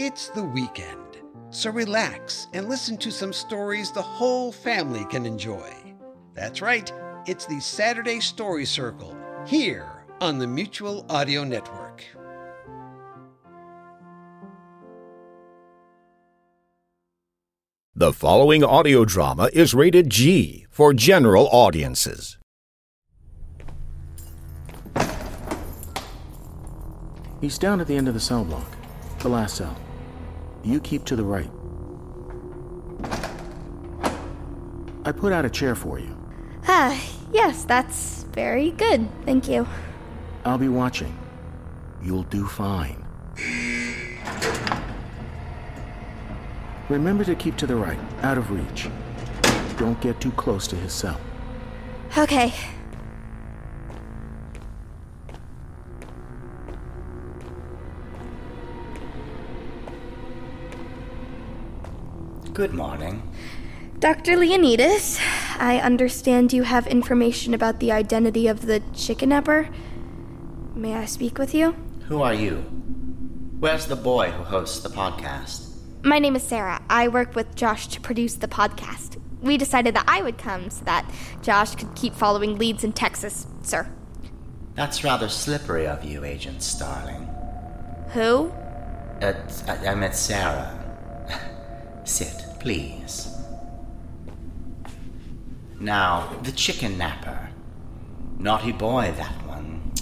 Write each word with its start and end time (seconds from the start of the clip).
It's 0.00 0.28
the 0.28 0.44
weekend, 0.44 1.18
so 1.50 1.72
relax 1.72 2.46
and 2.52 2.68
listen 2.68 2.96
to 2.98 3.10
some 3.10 3.32
stories 3.32 3.90
the 3.90 4.00
whole 4.00 4.52
family 4.52 5.04
can 5.06 5.26
enjoy. 5.26 5.74
That's 6.34 6.62
right, 6.62 6.92
it's 7.26 7.46
the 7.46 7.58
Saturday 7.58 8.20
Story 8.20 8.64
Circle 8.64 9.18
here 9.44 9.90
on 10.20 10.38
the 10.38 10.46
Mutual 10.46 11.04
Audio 11.08 11.42
Network. 11.42 12.04
The 17.96 18.12
following 18.12 18.62
audio 18.62 19.04
drama 19.04 19.50
is 19.52 19.74
rated 19.74 20.10
G 20.10 20.68
for 20.70 20.94
general 20.94 21.48
audiences. 21.48 22.38
He's 27.40 27.58
down 27.58 27.80
at 27.80 27.88
the 27.88 27.96
end 27.96 28.06
of 28.06 28.14
the 28.14 28.20
cell 28.20 28.44
block, 28.44 28.76
the 29.18 29.28
last 29.28 29.56
cell. 29.56 29.76
You 30.62 30.80
keep 30.80 31.04
to 31.06 31.16
the 31.16 31.24
right. 31.24 31.50
I 35.04 35.12
put 35.12 35.32
out 35.32 35.44
a 35.44 35.50
chair 35.50 35.74
for 35.74 35.98
you. 35.98 36.16
Ah, 36.66 37.00
yes, 37.32 37.64
that's 37.64 38.24
very 38.34 38.72
good. 38.72 39.08
Thank 39.24 39.48
you. 39.48 39.66
I'll 40.44 40.58
be 40.58 40.68
watching. 40.68 41.16
You'll 42.02 42.24
do 42.24 42.46
fine. 42.46 43.04
Remember 46.88 47.24
to 47.24 47.34
keep 47.34 47.56
to 47.56 47.66
the 47.66 47.76
right, 47.76 47.98
out 48.22 48.38
of 48.38 48.50
reach. 48.50 48.88
Don't 49.78 50.00
get 50.00 50.20
too 50.20 50.32
close 50.32 50.66
to 50.68 50.76
his 50.76 50.92
cell. 50.92 51.20
Okay. 52.16 52.52
Good 62.58 62.74
morning. 62.74 63.22
Dr. 64.00 64.36
Leonidas, 64.36 65.20
I 65.60 65.78
understand 65.78 66.52
you 66.52 66.64
have 66.64 66.88
information 66.88 67.54
about 67.54 67.78
the 67.78 67.92
identity 67.92 68.48
of 68.48 68.66
the 68.66 68.80
chickennapper. 68.94 69.72
May 70.74 70.94
I 70.96 71.04
speak 71.04 71.38
with 71.38 71.54
you? 71.54 71.76
Who 72.08 72.20
are 72.20 72.34
you? 72.34 72.56
Where's 73.60 73.86
the 73.86 73.94
boy 73.94 74.32
who 74.32 74.42
hosts 74.42 74.80
the 74.80 74.88
podcast? 74.88 75.68
My 76.02 76.18
name 76.18 76.34
is 76.34 76.42
Sarah. 76.42 76.82
I 76.90 77.06
work 77.06 77.36
with 77.36 77.54
Josh 77.54 77.86
to 77.94 78.00
produce 78.00 78.34
the 78.34 78.48
podcast. 78.48 79.20
We 79.40 79.56
decided 79.56 79.94
that 79.94 80.06
I 80.08 80.22
would 80.22 80.36
come 80.36 80.68
so 80.70 80.84
that 80.84 81.08
Josh 81.42 81.76
could 81.76 81.94
keep 81.94 82.12
following 82.12 82.58
leads 82.58 82.82
in 82.82 82.92
Texas, 82.92 83.46
sir. 83.62 83.88
That's 84.74 85.04
rather 85.04 85.28
slippery 85.28 85.86
of 85.86 86.02
you, 86.02 86.24
Agent 86.24 86.64
Starling. 86.64 87.28
Who? 88.14 88.52
Uh, 89.22 89.34
I, 89.68 89.86
I 89.86 89.94
met 89.94 90.16
Sarah. 90.16 90.74
Sit, 92.04 92.47
please. 92.60 93.28
Now, 95.80 96.36
the 96.42 96.52
chicken 96.52 96.98
napper. 96.98 97.50
Naughty 98.38 98.72
boy, 98.72 99.12
that 99.16 99.46
one. 99.46 99.92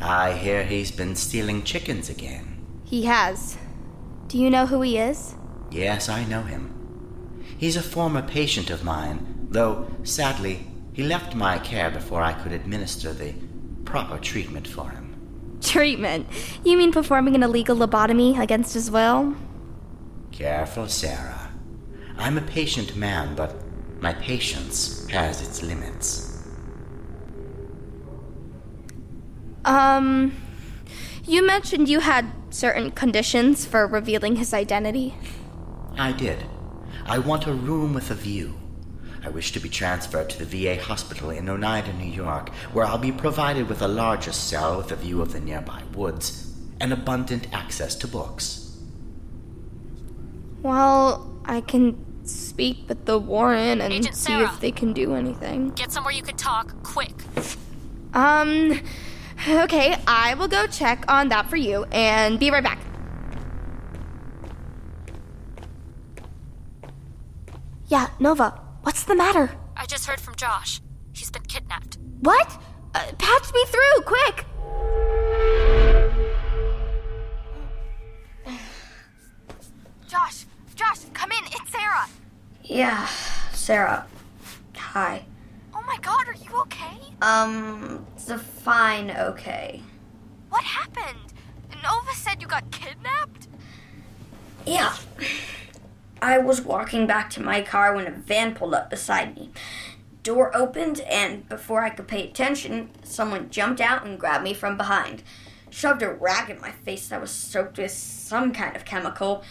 I 0.00 0.32
hear 0.32 0.64
he's 0.64 0.90
been 0.90 1.14
stealing 1.14 1.62
chickens 1.62 2.08
again. 2.08 2.64
He 2.84 3.04
has. 3.04 3.56
Do 4.28 4.38
you 4.38 4.50
know 4.50 4.66
who 4.66 4.80
he 4.82 4.98
is? 4.98 5.34
Yes, 5.70 6.08
I 6.08 6.24
know 6.24 6.42
him. 6.42 6.74
He's 7.58 7.76
a 7.76 7.82
former 7.82 8.22
patient 8.22 8.70
of 8.70 8.84
mine, 8.84 9.46
though, 9.50 9.86
sadly, 10.02 10.66
he 10.92 11.02
left 11.02 11.34
my 11.34 11.58
care 11.58 11.90
before 11.90 12.22
I 12.22 12.32
could 12.32 12.52
administer 12.52 13.12
the 13.12 13.34
proper 13.84 14.18
treatment 14.18 14.66
for 14.66 14.90
him. 14.90 15.58
Treatment? 15.60 16.26
You 16.64 16.76
mean 16.76 16.90
performing 16.90 17.34
an 17.34 17.42
illegal 17.42 17.76
lobotomy 17.76 18.40
against 18.40 18.74
his 18.74 18.90
will? 18.90 19.36
Careful, 20.40 20.88
Sarah. 20.88 21.50
I'm 22.16 22.38
a 22.38 22.40
patient 22.40 22.96
man, 22.96 23.34
but 23.34 23.54
my 24.00 24.14
patience 24.14 25.06
has 25.08 25.42
its 25.42 25.62
limits. 25.62 26.42
Um, 29.66 30.32
you 31.26 31.46
mentioned 31.46 31.90
you 31.90 32.00
had 32.00 32.32
certain 32.48 32.90
conditions 32.90 33.66
for 33.66 33.86
revealing 33.86 34.36
his 34.36 34.54
identity. 34.54 35.14
I 35.98 36.12
did. 36.12 36.42
I 37.04 37.18
want 37.18 37.46
a 37.46 37.52
room 37.52 37.92
with 37.92 38.10
a 38.10 38.14
view. 38.14 38.54
I 39.22 39.28
wish 39.28 39.52
to 39.52 39.60
be 39.60 39.68
transferred 39.68 40.30
to 40.30 40.42
the 40.42 40.46
VA 40.46 40.82
hospital 40.82 41.28
in 41.28 41.50
Oneida, 41.50 41.92
New 41.92 42.10
York, 42.10 42.48
where 42.72 42.86
I'll 42.86 42.96
be 42.96 43.12
provided 43.12 43.68
with 43.68 43.82
a 43.82 43.88
larger 43.88 44.32
cell 44.32 44.78
with 44.78 44.90
a 44.90 44.96
view 44.96 45.20
of 45.20 45.34
the 45.34 45.40
nearby 45.40 45.82
woods 45.94 46.50
and 46.80 46.94
abundant 46.94 47.46
access 47.52 47.94
to 47.96 48.08
books. 48.08 48.69
Well, 50.62 51.40
I 51.44 51.60
can 51.60 52.26
speak 52.26 52.84
with 52.88 53.06
the 53.06 53.18
Warren 53.18 53.80
and 53.80 53.92
Agent 53.92 54.14
see 54.14 54.32
Sarah. 54.32 54.44
if 54.44 54.60
they 54.60 54.70
can 54.70 54.92
do 54.92 55.14
anything. 55.14 55.70
Get 55.70 55.90
somewhere 55.90 56.12
you 56.12 56.22
can 56.22 56.36
talk, 56.36 56.82
quick. 56.82 57.14
Um, 58.12 58.80
okay, 59.48 59.96
I 60.06 60.34
will 60.34 60.48
go 60.48 60.66
check 60.66 61.04
on 61.08 61.28
that 61.28 61.48
for 61.48 61.56
you 61.56 61.84
and 61.92 62.38
be 62.38 62.50
right 62.50 62.62
back. 62.62 62.78
Yeah, 67.88 68.08
Nova, 68.20 68.60
what's 68.82 69.02
the 69.04 69.16
matter? 69.16 69.50
I 69.76 69.86
just 69.86 70.06
heard 70.06 70.20
from 70.20 70.36
Josh. 70.36 70.80
He's 71.12 71.30
been 71.30 71.42
kidnapped. 71.42 71.98
What? 72.20 72.60
Uh, 72.94 73.12
patch 73.18 73.52
me 73.52 73.64
through, 73.66 74.02
quick! 74.04 74.44
Josh, 80.08 80.44
Josh, 80.74 80.98
come 81.12 81.30
in. 81.32 81.44
It's 81.46 81.70
Sarah. 81.90 82.08
Yeah, 82.62 83.06
Sarah. 83.52 84.06
Hi. 84.76 85.24
Oh 85.74 85.82
my 85.88 85.98
god, 86.00 86.28
are 86.28 86.34
you 86.34 86.60
okay? 86.62 87.00
Um, 87.20 88.06
it's 88.14 88.28
a 88.28 88.38
fine 88.38 89.10
okay. 89.10 89.82
What 90.50 90.62
happened? 90.62 91.32
Nova 91.82 92.12
said 92.14 92.40
you 92.40 92.46
got 92.46 92.70
kidnapped? 92.70 93.48
Yeah. 94.64 94.94
I 96.22 96.38
was 96.38 96.60
walking 96.60 97.08
back 97.08 97.28
to 97.30 97.42
my 97.42 97.60
car 97.60 97.96
when 97.96 98.06
a 98.06 98.12
van 98.12 98.54
pulled 98.54 98.74
up 98.74 98.88
beside 98.88 99.34
me. 99.34 99.50
Door 100.22 100.56
opened, 100.56 101.00
and 101.00 101.48
before 101.48 101.82
I 101.82 101.90
could 101.90 102.06
pay 102.06 102.28
attention, 102.28 102.90
someone 103.02 103.50
jumped 103.50 103.80
out 103.80 104.06
and 104.06 104.20
grabbed 104.20 104.44
me 104.44 104.54
from 104.54 104.76
behind. 104.76 105.24
Shoved 105.70 106.02
a 106.02 106.12
rag 106.12 106.50
in 106.50 106.60
my 106.60 106.70
face 106.70 107.08
that 107.08 107.20
was 107.20 107.32
soaked 107.32 107.78
with 107.78 107.90
some 107.90 108.52
kind 108.52 108.76
of 108.76 108.84
chemical, 108.84 109.42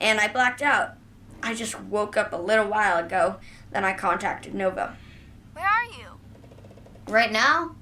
and 0.00 0.20
I 0.20 0.28
blacked 0.28 0.62
out. 0.62 0.94
I 1.42 1.54
just 1.54 1.80
woke 1.80 2.16
up 2.16 2.32
a 2.32 2.36
little 2.36 2.66
while 2.66 2.98
ago, 2.98 3.36
then 3.70 3.84
I 3.84 3.92
contacted 3.92 4.54
Nova. 4.54 4.96
Where 5.52 5.64
are 5.64 5.84
you? 5.84 6.06
Right 7.08 7.32
now, 7.32 7.74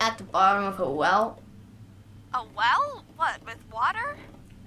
at 0.00 0.18
the 0.18 0.24
bottom 0.24 0.64
of 0.64 0.80
a 0.80 0.90
well. 0.90 1.40
A 2.32 2.44
well? 2.56 3.04
What, 3.16 3.44
with 3.44 3.58
water? 3.72 4.16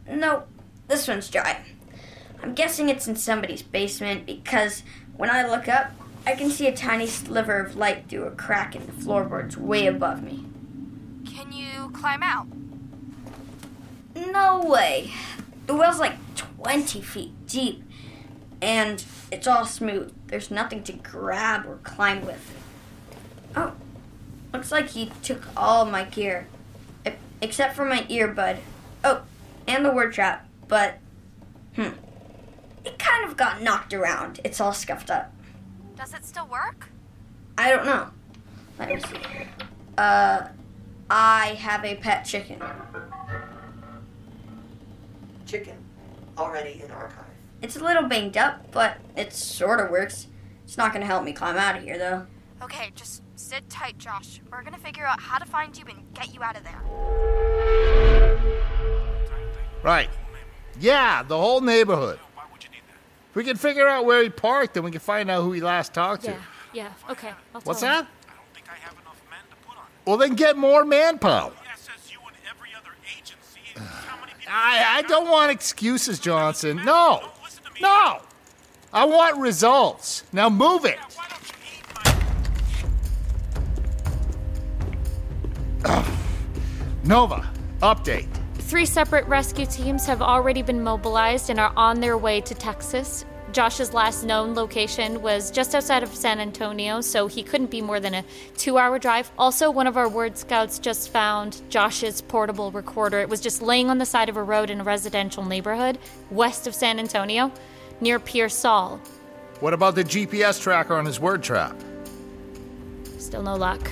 No, 0.09 0.43
this 0.87 1.07
one's 1.07 1.29
dry. 1.29 1.63
I'm 2.41 2.53
guessing 2.53 2.89
it's 2.89 3.07
in 3.07 3.15
somebody's 3.15 3.61
basement 3.61 4.25
because 4.25 4.83
when 5.15 5.29
I 5.29 5.47
look 5.47 5.67
up, 5.67 5.91
I 6.25 6.35
can 6.35 6.49
see 6.49 6.67
a 6.67 6.75
tiny 6.75 7.07
sliver 7.07 7.59
of 7.59 7.75
light 7.75 8.09
through 8.09 8.25
a 8.25 8.31
crack 8.31 8.75
in 8.75 8.85
the 8.85 8.91
floorboards 8.91 9.57
way 9.57 9.87
above 9.87 10.23
me. 10.23 10.45
Can 11.25 11.51
you 11.51 11.89
climb 11.91 12.21
out? 12.21 12.47
No 14.15 14.61
way. 14.61 15.11
The 15.67 15.75
well's 15.75 15.99
like 15.99 16.15
20 16.35 17.01
feet 17.01 17.31
deep, 17.47 17.83
and 18.62 19.04
it's 19.31 19.48
all 19.48 19.65
smooth. 19.65 20.13
There's 20.27 20.51
nothing 20.51 20.83
to 20.83 20.94
grab 20.94 21.65
or 21.65 21.77
climb 21.83 22.25
with. 22.25 22.54
Oh, 23.56 23.74
looks 24.54 24.71
like 24.71 24.89
he 24.89 25.12
took 25.24 25.48
all 25.56 25.86
my 25.86 26.04
gear, 26.04 26.48
except 27.42 27.75
for 27.75 27.86
my 27.86 28.00
earbud. 28.04 28.57
Oh, 29.04 29.24
and 29.68 29.86
the 29.86 29.92
word 29.92 30.13
trap, 30.13 30.48
but, 30.68 30.98
hmm. 31.75 31.89
It 32.86 32.98
kind 32.98 33.30
of 33.30 33.36
got 33.36 33.62
knocked 33.62 33.94
around. 33.94 34.39
It's 34.45 34.62
all 34.62 34.71
scuffed 34.71 35.12
up. 35.12 35.33
Does 35.98 36.13
it 36.13 36.24
still 36.24 36.48
work? 36.48 36.88
I 37.57 37.69
don't 37.69 37.86
know. 37.86 38.07
Let 38.80 38.89
me 38.89 39.01
see. 39.01 39.18
Uh, 39.98 40.48
I 41.09 41.48
have 41.59 41.83
a 41.83 41.95
pet 41.95 42.24
chicken. 42.24 42.62
Chicken. 45.45 45.75
Already 46.38 46.81
in 46.81 46.92
archive. 46.92 47.26
It's 47.62 47.75
a 47.75 47.83
little 47.83 48.04
banged 48.04 48.38
up, 48.38 48.71
but 48.71 48.98
it 49.15 49.33
sort 49.33 49.80
of 49.80 49.89
works. 49.89 50.27
It's 50.63 50.77
not 50.77 50.94
gonna 50.94 51.06
help 51.06 51.24
me 51.24 51.33
climb 51.33 51.57
out 51.57 51.75
of 51.77 51.83
here, 51.83 51.98
though. 51.98 52.27
Okay, 52.62 52.92
just 52.95 53.24
sit 53.36 53.68
tight, 53.69 53.98
Josh. 53.98 54.42
We're 54.51 54.62
gonna 54.63 54.77
figure 54.77 55.06
out 55.06 55.19
how 55.19 55.38
to 55.38 55.45
find 55.45 55.75
you 55.77 55.86
and 55.89 56.04
get 56.13 56.33
you 56.33 56.44
out 56.44 56.56
of 56.56 56.63
there. 56.63 56.81
Right. 59.83 60.09
Yeah, 60.80 61.24
the 61.24 61.38
whole 61.38 61.62
neighborhood. 61.62 62.19
If 63.30 63.36
we 63.36 63.44
can 63.44 63.57
figure 63.57 63.88
out 63.88 64.06
where 64.06 64.21
he 64.21 64.30
parked, 64.30 64.74
then 64.75 64.83
we 64.83 64.92
can 64.92 65.00
find 65.00 65.30
out 65.30 65.44
who 65.44 65.51
he 65.51 65.62
last 65.62 65.94
talked 65.94 66.24
to. 66.25 66.31
Yeah, 66.31 66.38
yeah, 66.74 67.12
okay. 67.12 67.31
I'll 67.56 67.62
What's 67.62 67.80
tell 67.80 68.00
him. 68.01 68.06
that? 68.06 68.12
Well, 70.06 70.18
then 70.18 70.36
get 70.36 70.57
more 70.57 70.86
manpower. 70.86 71.51
I, 74.50 74.98
I 74.98 75.01
don't 75.04 75.30
want 75.30 75.51
excuses, 75.51 76.19
Johnson. 76.19 76.81
No. 76.86 77.31
No. 77.81 78.21
I 78.94 79.06
want 79.06 79.38
results. 79.38 80.24
Now 80.31 80.50
move 80.50 80.85
it. 80.85 80.97
Nova, 87.03 87.50
update. 87.81 88.27
Three 88.56 88.85
separate 88.85 89.25
rescue 89.27 89.65
teams 89.65 90.06
have 90.06 90.21
already 90.21 90.62
been 90.62 90.83
mobilized 90.83 91.50
and 91.50 91.59
are 91.59 91.71
on 91.77 92.01
their 92.01 92.18
way 92.18 92.41
to 92.41 92.53
Texas. 92.53 93.24
Josh's 93.53 93.94
last 93.94 94.23
known 94.23 94.53
location 94.53 95.21
was 95.21 95.51
just 95.51 95.73
outside 95.73 96.03
of 96.03 96.13
San 96.13 96.39
Antonio, 96.39 97.01
so 97.01 97.27
he 97.27 97.41
couldn't 97.41 97.71
be 97.71 97.81
more 97.81 97.99
than 97.99 98.13
a 98.13 98.23
two 98.57 98.77
hour 98.77 98.99
drive. 98.99 99.31
Also, 99.38 99.71
one 99.71 99.88
of 99.88 99.97
our 99.97 100.09
word 100.09 100.38
scouts 100.38 100.79
just 100.79 101.09
found 101.09 101.61
Josh's 101.69 102.21
portable 102.21 102.71
recorder. 102.71 103.19
It 103.19 103.29
was 103.29 103.39
just 103.39 103.61
laying 103.61 103.89
on 103.89 103.97
the 103.97 104.05
side 104.05 104.29
of 104.29 104.38
a 104.38 104.44
road 104.44 104.69
in 104.69 104.81
a 104.81 104.83
residential 104.83 105.45
neighborhood 105.45 105.97
west 106.29 106.67
of 106.67 106.75
San 106.75 106.99
Antonio, 106.99 107.51
near 108.01 108.19
Pearsall. 108.19 108.99
What 109.59 109.73
about 109.73 109.95
the 109.95 110.03
GPS 110.03 110.61
tracker 110.61 110.95
on 110.95 111.05
his 111.05 111.19
word 111.19 111.41
trap? 111.41 111.75
Still 113.17 113.41
no 113.44 113.55
luck. 113.55 113.89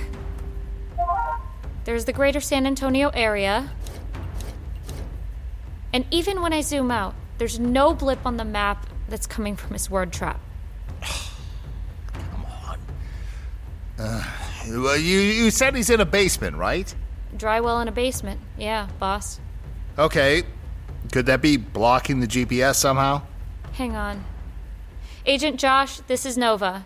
There's 1.86 2.06
the 2.06 2.14
greater 2.14 2.42
San 2.42 2.68
Antonio 2.68 3.10
area. 3.10 3.72
And 5.94 6.06
even 6.12 6.42
when 6.42 6.52
I 6.52 6.62
zoom 6.62 6.92
out, 6.92 7.16
there's 7.38 7.60
no 7.60 7.94
blip 7.94 8.26
on 8.26 8.38
the 8.38 8.46
map 8.46 8.86
that's 9.08 9.28
coming 9.28 9.56
from 9.56 9.74
his 9.74 9.90
word 9.90 10.12
trap. 10.12 10.40
Come 11.02 12.46
on. 12.68 12.80
Uh, 13.98 14.24
well, 14.68 14.98
you, 14.98 15.20
you 15.20 15.52
said 15.52 15.76
he's 15.76 15.90
in 15.90 16.02
a 16.02 16.06
basement, 16.06 16.58
right? 16.58 16.94
Dry 17.36 17.60
well 17.60 17.82
in 17.82 17.88
a 17.88 17.92
basement. 17.92 18.40
Yeah, 18.58 18.88
boss. 19.00 19.40
Okay. 19.98 20.44
Could 21.12 21.28
that 21.28 21.42
be 21.42 21.58
blocking 21.58 22.20
the 22.20 22.28
GPS 22.28 22.76
somehow? 22.76 23.22
Hang 23.74 23.96
on. 23.96 24.26
Agent 25.26 25.60
Josh, 25.60 26.00
this 26.08 26.26
is 26.26 26.38
Nova. 26.38 26.86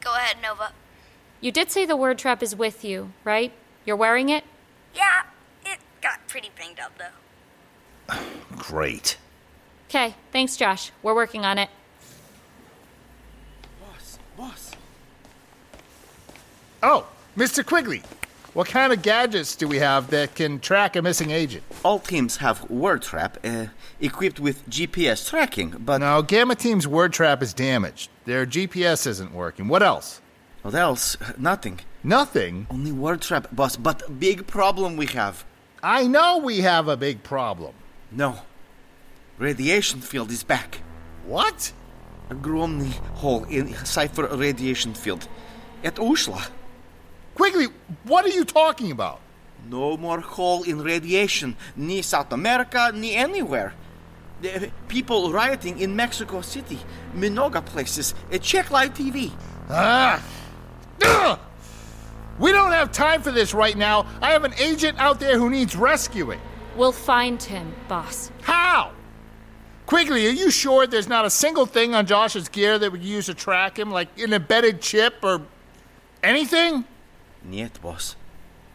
Go 0.00 0.14
ahead, 0.14 0.36
Nova. 0.42 0.72
You 1.40 1.52
did 1.52 1.70
say 1.70 1.86
the 1.86 1.96
word 1.96 2.18
trap 2.18 2.42
is 2.42 2.54
with 2.54 2.84
you, 2.84 3.12
right? 3.24 3.52
You're 3.84 3.96
wearing 3.96 4.28
it? 4.28 4.44
Yeah, 4.94 5.22
it 5.64 5.78
got 6.02 6.26
pretty 6.26 6.50
banged 6.56 6.80
up, 6.80 6.92
though. 6.98 8.16
Great. 8.56 9.16
Okay, 9.90 10.14
thanks, 10.30 10.56
Josh. 10.56 10.92
We're 11.02 11.16
working 11.16 11.44
on 11.44 11.58
it. 11.58 11.68
Boss, 13.80 14.18
boss. 14.36 14.70
Oh, 16.80 17.08
Mr. 17.36 17.66
Quigley. 17.66 18.04
What 18.54 18.68
kind 18.68 18.92
of 18.92 19.02
gadgets 19.02 19.56
do 19.56 19.66
we 19.66 19.78
have 19.78 20.10
that 20.10 20.36
can 20.36 20.60
track 20.60 20.94
a 20.94 21.02
missing 21.02 21.32
agent? 21.32 21.64
All 21.84 21.98
teams 21.98 22.36
have 22.36 22.70
word 22.70 23.02
trap 23.02 23.38
uh, 23.44 23.66
equipped 24.00 24.38
with 24.38 24.68
GPS 24.70 25.28
tracking, 25.28 25.74
but 25.80 25.98
No, 25.98 26.22
Gamma 26.22 26.54
Team's 26.54 26.86
word 26.86 27.12
trap 27.12 27.42
is 27.42 27.52
damaged. 27.52 28.10
Their 28.26 28.46
GPS 28.46 29.08
isn't 29.08 29.34
working. 29.34 29.66
What 29.66 29.82
else? 29.82 30.20
what 30.62 30.76
else? 30.76 31.16
Nothing. 31.36 31.80
Nothing. 32.04 32.68
Only 32.70 32.92
word 32.92 33.22
trap, 33.22 33.48
boss. 33.50 33.74
But 33.74 34.20
big 34.20 34.46
problem 34.46 34.96
we 34.96 35.06
have. 35.06 35.44
I 35.82 36.06
know 36.06 36.38
we 36.38 36.58
have 36.60 36.86
a 36.86 36.96
big 36.96 37.24
problem. 37.24 37.74
No. 38.12 38.38
Radiation 39.40 40.02
field 40.02 40.30
is 40.30 40.42
back. 40.44 40.82
What? 41.24 41.72
A 42.28 42.34
Gromny 42.34 42.92
hole 43.14 43.44
in 43.44 43.74
Cipher 43.86 44.26
radiation 44.36 44.92
field. 44.92 45.26
At 45.82 45.94
Ushla. 45.96 46.50
Quigley, 47.34 47.68
what 48.04 48.26
are 48.26 48.28
you 48.28 48.44
talking 48.44 48.90
about? 48.90 49.18
No 49.66 49.96
more 49.96 50.20
hole 50.20 50.62
in 50.64 50.82
radiation, 50.82 51.56
ni 51.74 52.02
South 52.02 52.34
America, 52.34 52.92
ni 52.94 53.14
anywhere. 53.14 53.72
The 54.42 54.70
people 54.88 55.32
rioting 55.32 55.80
in 55.80 55.96
Mexico 55.96 56.42
City, 56.42 56.78
Minoga 57.14 57.64
places. 57.64 58.14
Check 58.42 58.70
live 58.70 58.92
TV. 58.92 59.32
Ah! 59.70 60.22
Ugh! 61.02 61.38
We 62.38 62.52
don't 62.52 62.72
have 62.72 62.92
time 62.92 63.22
for 63.22 63.30
this 63.30 63.54
right 63.54 63.76
now. 63.76 64.06
I 64.20 64.32
have 64.32 64.44
an 64.44 64.52
agent 64.58 64.98
out 64.98 65.18
there 65.18 65.38
who 65.38 65.48
needs 65.48 65.74
rescuing. 65.76 66.40
We'll 66.76 66.92
find 66.92 67.42
him, 67.42 67.74
boss. 67.88 68.30
How? 68.42 68.89
Quigley, 69.90 70.24
are 70.28 70.30
you 70.30 70.52
sure 70.52 70.86
there's 70.86 71.08
not 71.08 71.24
a 71.24 71.30
single 71.30 71.66
thing 71.66 71.96
on 71.96 72.06
Josh's 72.06 72.48
gear 72.48 72.78
that 72.78 72.92
we 72.92 73.00
use 73.00 73.26
to 73.26 73.34
track 73.34 73.76
him, 73.76 73.90
like 73.90 74.06
an 74.20 74.32
embedded 74.32 74.80
chip 74.80 75.14
or 75.20 75.42
anything? 76.22 76.84
Niet, 77.42 77.82
boss. 77.82 78.14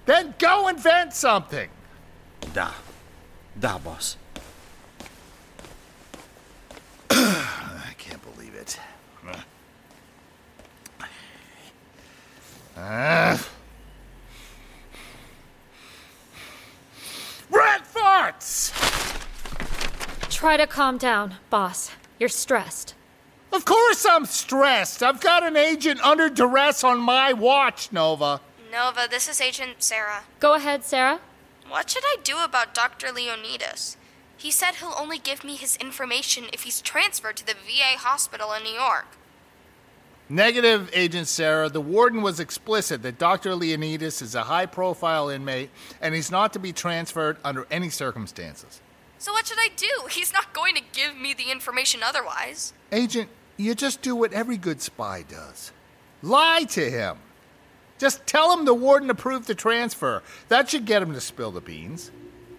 Then 0.05 0.35
go 0.37 0.67
invent 0.67 1.13
something. 1.13 1.69
Da. 2.53 2.71
Da, 3.57 3.77
boss. 3.77 4.17
I 7.09 7.93
can't 7.97 8.21
believe 8.33 8.53
it. 8.53 8.77
Ah. 12.75 13.47
Rat 17.49 17.85
farts! 17.87 18.94
Try 20.35 20.57
to 20.57 20.67
calm 20.67 20.97
down, 20.97 21.35
boss. 21.49 21.91
You're 22.19 22.27
stressed. 22.27 22.93
Of 23.53 23.63
course 23.63 24.05
I'm 24.05 24.25
stressed. 24.25 25.01
I've 25.01 25.21
got 25.21 25.43
an 25.43 25.55
agent 25.55 26.05
under 26.05 26.29
duress 26.29 26.83
on 26.83 26.99
my 26.99 27.31
watch, 27.31 27.89
Nova. 27.93 28.41
Nova, 28.69 29.07
this 29.09 29.29
is 29.29 29.39
Agent 29.39 29.75
Sarah. 29.81 30.23
Go 30.41 30.55
ahead, 30.55 30.83
Sarah. 30.83 31.21
What 31.69 31.89
should 31.89 32.03
I 32.03 32.17
do 32.21 32.43
about 32.43 32.73
Dr. 32.73 33.13
Leonidas? 33.13 33.95
He 34.35 34.51
said 34.51 34.75
he'll 34.75 34.93
only 34.99 35.19
give 35.19 35.45
me 35.45 35.55
his 35.55 35.77
information 35.77 36.47
if 36.51 36.63
he's 36.63 36.81
transferred 36.81 37.37
to 37.37 37.47
the 37.47 37.53
VA 37.53 37.97
hospital 37.97 38.51
in 38.51 38.63
New 38.63 38.73
York. 38.73 39.15
Negative, 40.27 40.89
Agent 40.91 41.29
Sarah. 41.29 41.69
The 41.69 41.79
warden 41.79 42.21
was 42.21 42.41
explicit 42.41 43.03
that 43.03 43.17
Dr. 43.17 43.55
Leonidas 43.55 44.21
is 44.21 44.35
a 44.35 44.43
high 44.43 44.65
profile 44.65 45.29
inmate 45.29 45.69
and 46.01 46.13
he's 46.13 46.29
not 46.29 46.51
to 46.51 46.59
be 46.59 46.73
transferred 46.73 47.37
under 47.41 47.65
any 47.71 47.89
circumstances. 47.89 48.81
So 49.17 49.31
what 49.31 49.47
should 49.47 49.59
I 49.59 49.69
do? 49.75 50.07
He's 50.09 50.33
not 50.33 50.53
going 50.53 50.75
to 50.75 50.81
give 50.93 51.15
me 51.15 51.33
the 51.33 51.51
information 51.51 52.01
otherwise. 52.03 52.73
Agent, 52.91 53.29
you 53.57 53.73
just 53.75 54.01
do 54.01 54.15
what 54.15 54.33
every 54.33 54.57
good 54.57 54.81
spy 54.81 55.23
does 55.23 55.71
lie 56.21 56.63
to 56.63 56.89
him. 56.89 57.17
Just 57.97 58.25
tell 58.27 58.57
him 58.57 58.65
the 58.65 58.73
warden 58.73 59.09
approved 59.09 59.47
the 59.47 59.55
transfer. 59.55 60.21
That 60.49 60.69
should 60.69 60.85
get 60.85 61.01
him 61.01 61.13
to 61.13 61.21
spill 61.21 61.51
the 61.51 61.61
beans. 61.61 62.11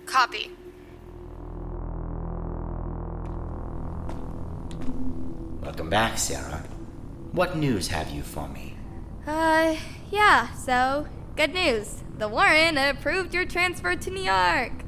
Copy. 0.06 0.50
Welcome 5.60 5.90
back, 5.90 6.16
Sarah. 6.16 6.64
What 7.32 7.56
news 7.56 7.88
have 7.88 8.08
you 8.10 8.22
for 8.22 8.48
me? 8.48 8.76
Uh, 9.26 9.76
yeah, 10.10 10.54
so, 10.54 11.06
good 11.34 11.52
news. 11.52 12.02
The 12.16 12.28
Warren 12.28 12.78
approved 12.78 13.34
your 13.34 13.44
transfer 13.44 13.96
to 13.96 14.10
New 14.10 14.22
York. 14.22 14.85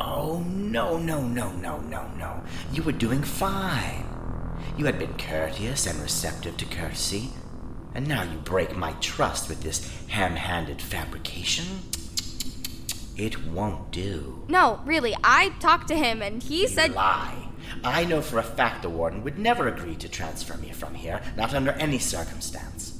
Oh, 0.00 0.40
no, 0.48 0.98
no, 0.98 1.22
no, 1.22 1.52
no, 1.52 1.78
no, 1.80 2.08
no. 2.18 2.42
You 2.72 2.82
were 2.82 2.92
doing 2.92 3.22
fine. 3.22 4.06
You 4.76 4.86
had 4.86 4.98
been 4.98 5.14
courteous 5.14 5.86
and 5.86 5.98
receptive 6.00 6.56
to 6.56 6.64
courtesy, 6.64 7.30
and 7.94 8.08
now 8.08 8.22
you 8.22 8.38
break 8.38 8.76
my 8.76 8.92
trust 9.00 9.48
with 9.48 9.62
this 9.62 9.90
ham 10.08 10.36
handed 10.36 10.80
fabrication? 10.80 11.64
It 13.16 13.44
won't 13.46 13.90
do. 13.90 14.44
No, 14.48 14.80
really, 14.86 15.14
I 15.22 15.50
talked 15.60 15.88
to 15.88 15.96
him 15.96 16.22
and 16.22 16.42
he 16.42 16.62
You 16.62 16.68
said. 16.68 16.94
lie. 16.94 17.48
I 17.84 18.04
know 18.04 18.22
for 18.22 18.38
a 18.38 18.42
fact 18.42 18.82
the 18.82 18.88
warden 18.88 19.22
would 19.24 19.38
never 19.38 19.68
agree 19.68 19.96
to 19.96 20.08
transfer 20.08 20.56
me 20.56 20.70
from 20.72 20.94
here, 20.94 21.20
not 21.36 21.54
under 21.54 21.72
any 21.72 21.98
circumstance. 21.98 22.98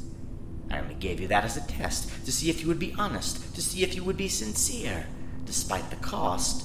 I 0.71 0.79
only 0.79 0.95
gave 0.95 1.21
you 1.21 1.29
that 1.29 1.45
as 1.45 1.57
a 1.57 1.67
test, 1.67 2.25
to 2.25 2.33
see 2.33 2.51
if 2.51 2.61
you 2.63 2.69
would 2.69 2.79
be 2.79 2.95
honest, 2.99 3.55
to 3.55 3.63
see 3.63 3.83
if 3.83 3.95
you 3.95 4.05
would 4.05 4.17
be 4.17 4.29
sincere. 4.29 5.07
Despite 5.53 5.91
the 5.91 5.97
cost, 5.97 6.65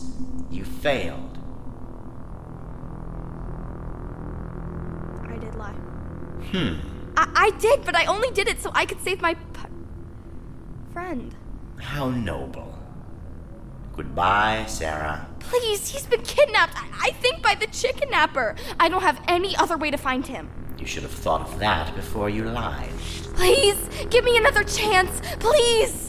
you 0.50 0.64
failed. 0.64 1.38
I 5.28 5.36
did 5.36 5.56
lie. 5.56 5.74
Hmm. 6.54 6.76
I, 7.18 7.30
I 7.36 7.50
did, 7.60 7.84
but 7.84 7.98
I 7.98 8.06
only 8.06 8.32
did 8.32 8.48
it 8.48 8.62
so 8.62 8.72
I 8.74 8.86
could 8.86 9.02
save 9.02 9.22
my 9.22 9.34
p- 9.34 9.42
friend. 10.94 11.36
How 11.82 12.10
noble. 12.12 12.80
Goodbye, 13.98 14.64
Sarah. 14.70 15.28
Please, 15.40 15.90
he's 15.90 16.06
been 16.06 16.22
kidnapped. 16.22 16.82
I, 16.82 17.10
I 17.10 17.12
think 17.12 17.44
by 17.44 17.56
the 17.56 17.68
chicken 17.68 18.10
napper. 18.10 18.56
I 18.80 18.88
don't 18.88 19.02
have 19.02 19.22
any 19.28 19.54
other 19.58 19.78
way 19.78 19.92
to 19.92 19.98
find 19.98 20.26
him. 20.26 20.50
You 20.80 20.86
should 20.86 21.04
have 21.04 21.12
thought 21.12 21.42
of 21.42 21.60
that 21.60 21.94
before 21.94 22.30
you 22.30 22.46
lied. 22.46 22.88
Please, 23.36 23.90
give 24.10 24.24
me 24.24 24.38
another 24.38 24.64
chance. 24.64 25.20
Please. 25.40 26.07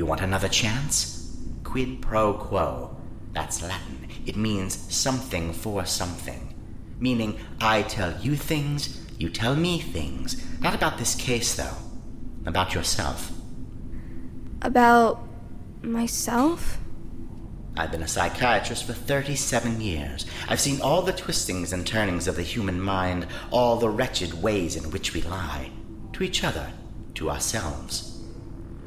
You 0.00 0.06
want 0.06 0.22
another 0.22 0.48
chance? 0.48 1.36
Quid 1.62 2.00
pro 2.00 2.32
quo. 2.32 2.96
That's 3.34 3.60
Latin. 3.60 4.08
It 4.24 4.34
means 4.34 4.74
something 4.74 5.52
for 5.52 5.84
something. 5.84 6.54
Meaning, 6.98 7.38
I 7.60 7.82
tell 7.82 8.18
you 8.18 8.34
things, 8.34 9.04
you 9.18 9.28
tell 9.28 9.54
me 9.54 9.78
things. 9.78 10.42
Not 10.58 10.74
about 10.74 10.96
this 10.96 11.14
case, 11.14 11.54
though. 11.54 11.76
About 12.46 12.74
yourself. 12.74 13.30
About 14.62 15.22
myself? 15.82 16.78
I've 17.76 17.92
been 17.92 18.02
a 18.02 18.08
psychiatrist 18.08 18.86
for 18.86 18.94
37 18.94 19.82
years. 19.82 20.24
I've 20.48 20.60
seen 20.60 20.80
all 20.80 21.02
the 21.02 21.12
twistings 21.12 21.74
and 21.74 21.86
turnings 21.86 22.26
of 22.26 22.36
the 22.36 22.42
human 22.42 22.80
mind, 22.80 23.26
all 23.50 23.76
the 23.76 23.90
wretched 23.90 24.42
ways 24.42 24.76
in 24.76 24.90
which 24.92 25.12
we 25.12 25.20
lie. 25.20 25.70
To 26.14 26.22
each 26.22 26.42
other, 26.42 26.72
to 27.16 27.28
ourselves. 27.30 28.10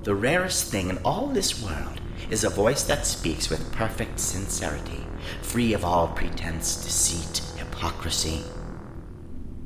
The 0.03 0.15
rarest 0.15 0.69
thing 0.69 0.89
in 0.89 0.97
all 1.05 1.27
this 1.27 1.63
world 1.63 2.01
is 2.29 2.43
a 2.43 2.49
voice 2.49 2.83
that 2.83 3.05
speaks 3.05 3.49
with 3.49 3.71
perfect 3.71 4.19
sincerity, 4.19 5.05
free 5.41 5.73
of 5.73 5.85
all 5.85 6.09
pretense, 6.09 6.83
deceit, 6.83 7.41
hypocrisy. 7.57 8.41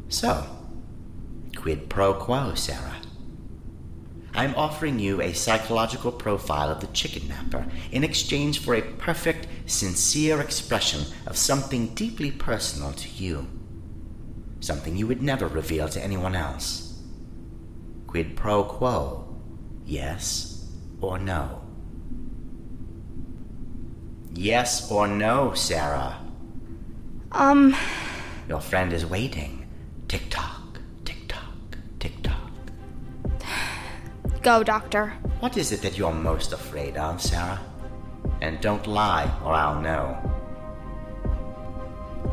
So, 0.09 0.45
quid 1.55 1.89
pro 1.89 2.13
quo, 2.13 2.53
Sarah? 2.53 2.97
I'm 4.35 4.53
offering 4.53 4.99
you 4.99 5.23
a 5.23 5.33
psychological 5.33 6.11
profile 6.11 6.69
of 6.69 6.81
the 6.81 6.87
chicken 6.93 7.27
napper 7.27 7.65
in 7.91 8.03
exchange 8.03 8.59
for 8.59 8.75
a 8.75 8.83
perfect, 8.83 9.47
sincere 9.65 10.39
expression 10.39 11.01
of 11.25 11.35
something 11.35 11.95
deeply 11.95 12.29
personal 12.29 12.93
to 12.93 13.09
you. 13.09 13.47
Something 14.59 14.95
you 14.95 15.07
would 15.07 15.23
never 15.23 15.47
reveal 15.47 15.89
to 15.89 16.03
anyone 16.03 16.35
else. 16.35 17.01
Quid 18.05 18.35
pro 18.35 18.63
quo, 18.63 19.26
yes 19.87 20.67
or 21.01 21.17
no? 21.17 21.61
Yes 24.33 24.91
or 24.91 25.07
no, 25.07 25.53
Sarah? 25.53 26.19
Um. 27.31 27.75
Your 28.47 28.61
friend 28.61 28.93
is 28.93 29.05
waiting. 29.05 29.65
Tick 30.07 30.23
tock. 30.29 30.79
tick 31.05 31.27
tock, 31.27 31.77
tick 31.99 32.13
tock. 32.21 32.51
Go, 34.43 34.63
Doctor. 34.63 35.09
What 35.39 35.57
is 35.57 35.71
it 35.71 35.81
that 35.81 35.97
you're 35.97 36.13
most 36.13 36.53
afraid 36.53 36.97
of, 36.97 37.21
Sarah? 37.21 37.59
And 38.41 38.61
don't 38.61 38.85
lie, 38.85 39.29
or 39.43 39.53
I'll 39.53 39.81
know. 39.81 40.17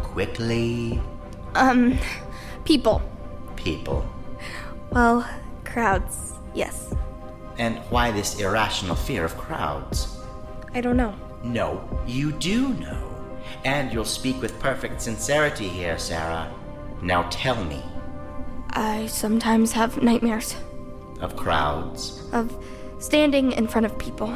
Quickly. 0.03 1.01
Um, 1.55 1.99
people. 2.65 3.01
People. 3.57 4.05
Well, 4.91 5.29
crowds, 5.65 6.35
yes. 6.55 6.95
And 7.59 7.79
why 7.91 8.11
this 8.11 8.41
irrational 8.41 8.97
fear 8.97 9.25
of 9.25 9.37
crowds? 9.37 10.19
I 10.75 10.81
don't 10.81 10.97
know. 10.97 11.15
No, 11.43 11.89
you 12.07 12.33
do 12.33 12.69
know. 12.75 13.11
And 13.65 13.93
you'll 13.93 14.05
speak 14.05 14.41
with 14.41 14.59
perfect 14.59 15.01
sincerity 15.01 15.69
here, 15.69 15.99
Sarah. 15.99 16.53
Now 17.03 17.29
tell 17.31 17.63
me. 17.65 17.83
I 18.71 19.07
sometimes 19.07 19.73
have 19.73 20.03
nightmares. 20.03 20.57
Of 21.21 21.37
crowds? 21.37 22.29
Of 22.33 22.57
standing 22.99 23.53
in 23.53 23.69
front 23.69 23.87
of 23.87 23.97
people. 23.99 24.29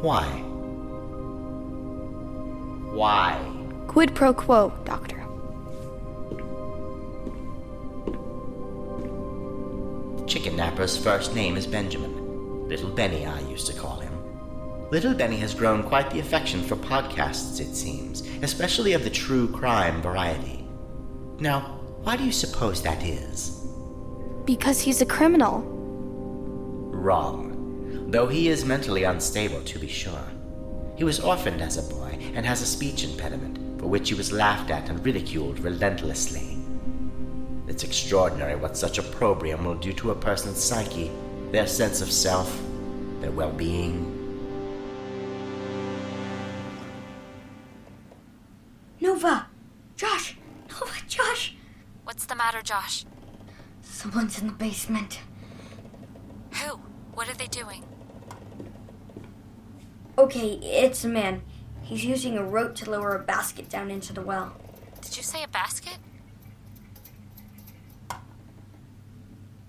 Why? 0.00 0.24
Why? 2.92 3.38
Quid 3.88 4.14
pro 4.14 4.32
quo, 4.32 4.72
Doctor. 4.84 5.16
Chicken 10.26 10.56
Napper's 10.56 10.96
first 10.96 11.34
name 11.34 11.56
is 11.56 11.66
Benjamin. 11.66 12.17
Little 12.68 12.90
Benny, 12.90 13.24
I 13.24 13.40
used 13.48 13.66
to 13.68 13.72
call 13.72 13.98
him. 13.98 14.12
Little 14.90 15.14
Benny 15.14 15.38
has 15.38 15.54
grown 15.54 15.82
quite 15.82 16.10
the 16.10 16.20
affection 16.20 16.62
for 16.62 16.76
podcasts, 16.76 17.60
it 17.60 17.74
seems, 17.74 18.22
especially 18.42 18.92
of 18.92 19.04
the 19.04 19.10
true 19.10 19.48
crime 19.48 20.02
variety. 20.02 20.68
Now, 21.38 21.80
why 22.02 22.16
do 22.16 22.24
you 22.24 22.32
suppose 22.32 22.82
that 22.82 23.02
is? 23.02 23.66
Because 24.44 24.80
he's 24.80 25.00
a 25.00 25.06
criminal. 25.06 25.62
Wrong. 26.92 28.10
Though 28.10 28.26
he 28.26 28.48
is 28.48 28.66
mentally 28.66 29.04
unstable, 29.04 29.62
to 29.62 29.78
be 29.78 29.88
sure. 29.88 30.24
He 30.96 31.04
was 31.04 31.20
orphaned 31.20 31.62
as 31.62 31.78
a 31.78 31.94
boy 31.94 32.18
and 32.34 32.44
has 32.44 32.60
a 32.60 32.66
speech 32.66 33.02
impediment, 33.02 33.80
for 33.80 33.86
which 33.86 34.10
he 34.10 34.14
was 34.14 34.30
laughed 34.30 34.70
at 34.70 34.90
and 34.90 35.02
ridiculed 35.04 35.58
relentlessly. 35.60 36.58
It's 37.66 37.84
extraordinary 37.84 38.56
what 38.56 38.76
such 38.76 38.98
opprobrium 38.98 39.64
will 39.64 39.74
do 39.74 39.94
to 39.94 40.10
a 40.10 40.14
person's 40.14 40.62
psyche, 40.62 41.10
their 41.50 41.66
sense 41.66 42.00
of 42.00 42.10
self, 42.10 42.60
their 43.20 43.30
well 43.30 43.52
being. 43.52 44.14
Nova! 49.00 49.46
Josh! 49.96 50.36
Nova, 50.70 50.92
Josh! 51.06 51.56
What's 52.04 52.26
the 52.26 52.34
matter, 52.34 52.60
Josh? 52.62 53.06
Someone's 53.82 54.40
in 54.40 54.48
the 54.48 54.52
basement. 54.52 55.20
Who? 56.52 56.80
What 57.14 57.28
are 57.28 57.34
they 57.34 57.46
doing? 57.46 57.84
Okay, 60.18 60.58
it's 60.62 61.04
a 61.04 61.08
man. 61.08 61.42
He's 61.82 62.04
using 62.04 62.36
a 62.36 62.44
rope 62.44 62.74
to 62.76 62.90
lower 62.90 63.14
a 63.14 63.20
basket 63.20 63.70
down 63.70 63.90
into 63.90 64.12
the 64.12 64.20
well. 64.20 64.54
Did 65.00 65.16
you 65.16 65.22
say 65.22 65.42
a 65.42 65.48
basket? 65.48 65.96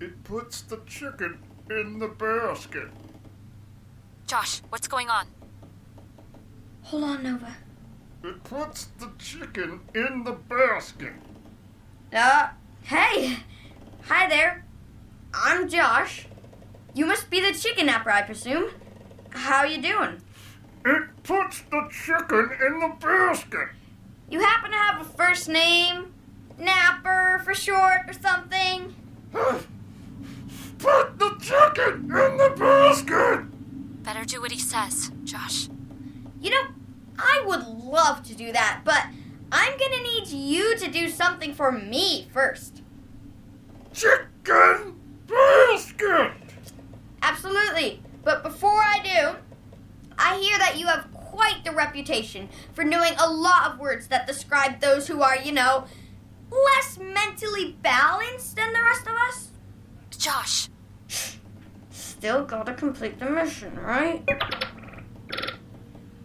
It 0.01 0.23
puts 0.23 0.61
the 0.61 0.81
chicken 0.85 1.39
in 1.69 1.99
the 1.99 2.07
basket. 2.07 2.89
Josh, 4.27 4.61
what's 4.69 4.87
going 4.87 5.09
on? 5.09 5.27
Hold 6.83 7.03
on, 7.03 7.23
Nova. 7.23 7.55
It 8.23 8.43
puts 8.43 8.85
the 8.99 9.11
chicken 9.17 9.81
in 9.93 10.23
the 10.23 10.33
basket. 10.33 11.13
Uh, 12.13 12.49
hey! 12.83 13.37
Hi 14.03 14.27
there. 14.27 14.65
I'm 15.33 15.69
Josh. 15.69 16.27
You 16.93 17.05
must 17.05 17.29
be 17.29 17.39
the 17.39 17.57
chicken 17.57 17.85
napper, 17.85 18.09
I 18.09 18.23
presume. 18.23 18.71
How 19.29 19.63
you 19.63 19.81
doing? 19.81 20.21
It 20.85 21.23
puts 21.23 21.61
the 21.69 21.87
chicken 21.91 22.49
in 22.65 22.79
the 22.79 22.95
basket. 22.99 23.69
You 24.29 24.39
happen 24.41 24.71
to 24.71 24.77
have 24.77 25.01
a 25.01 25.03
first 25.05 25.47
name? 25.47 26.13
Napper 26.57 27.41
for 27.45 27.53
short 27.53 28.01
or 28.07 28.13
something? 28.13 28.95
Put 30.79 31.19
the 31.19 31.35
chicken 31.41 32.05
in 32.05 32.37
the 32.37 32.55
basket! 32.57 33.45
Better 34.03 34.23
do 34.23 34.41
what 34.41 34.51
he 34.51 34.59
says, 34.59 35.11
Josh. 35.25 35.67
You 36.39 36.51
know, 36.51 36.67
I 37.17 37.43
would 37.45 37.67
love 37.67 38.23
to 38.23 38.33
do 38.33 38.53
that, 38.53 38.81
but 38.85 39.07
I'm 39.51 39.77
gonna 39.77 40.01
need 40.01 40.27
you 40.27 40.77
to 40.77 40.89
do 40.89 41.09
something 41.09 41.53
for 41.53 41.71
me 41.71 42.29
first. 42.33 42.81
Chicken 43.93 44.95
basket! 45.27 46.31
Absolutely. 47.21 48.01
But 48.23 48.41
before 48.41 48.81
I 48.81 48.99
do, 49.03 49.37
I 50.17 50.39
hear 50.39 50.57
that 50.59 50.79
you 50.79 50.87
have 50.87 51.11
quite 51.13 51.65
the 51.65 51.71
reputation 51.71 52.47
for 52.73 52.85
knowing 52.85 53.13
a 53.19 53.29
lot 53.29 53.71
of 53.71 53.79
words 53.79 54.07
that 54.07 54.27
describe 54.27 54.79
those 54.79 55.07
who 55.07 55.21
are, 55.21 55.37
you 55.37 55.51
know, 55.51 55.85
less 56.49 56.97
mentally 56.97 57.77
balanced 57.81 58.55
than 58.55 58.71
the 58.71 58.81
rest 58.81 59.07
of 59.07 59.13
us. 59.13 59.49
Josh. 60.17 60.69
Still 61.89 62.43
gotta 62.45 62.73
complete 62.73 63.19
the 63.19 63.29
mission, 63.29 63.77
right? 63.79 64.27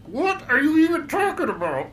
What 0.06 0.48
are 0.50 0.60
you 0.60 0.78
even 0.78 1.08
talking 1.08 1.48
about? 1.48 1.86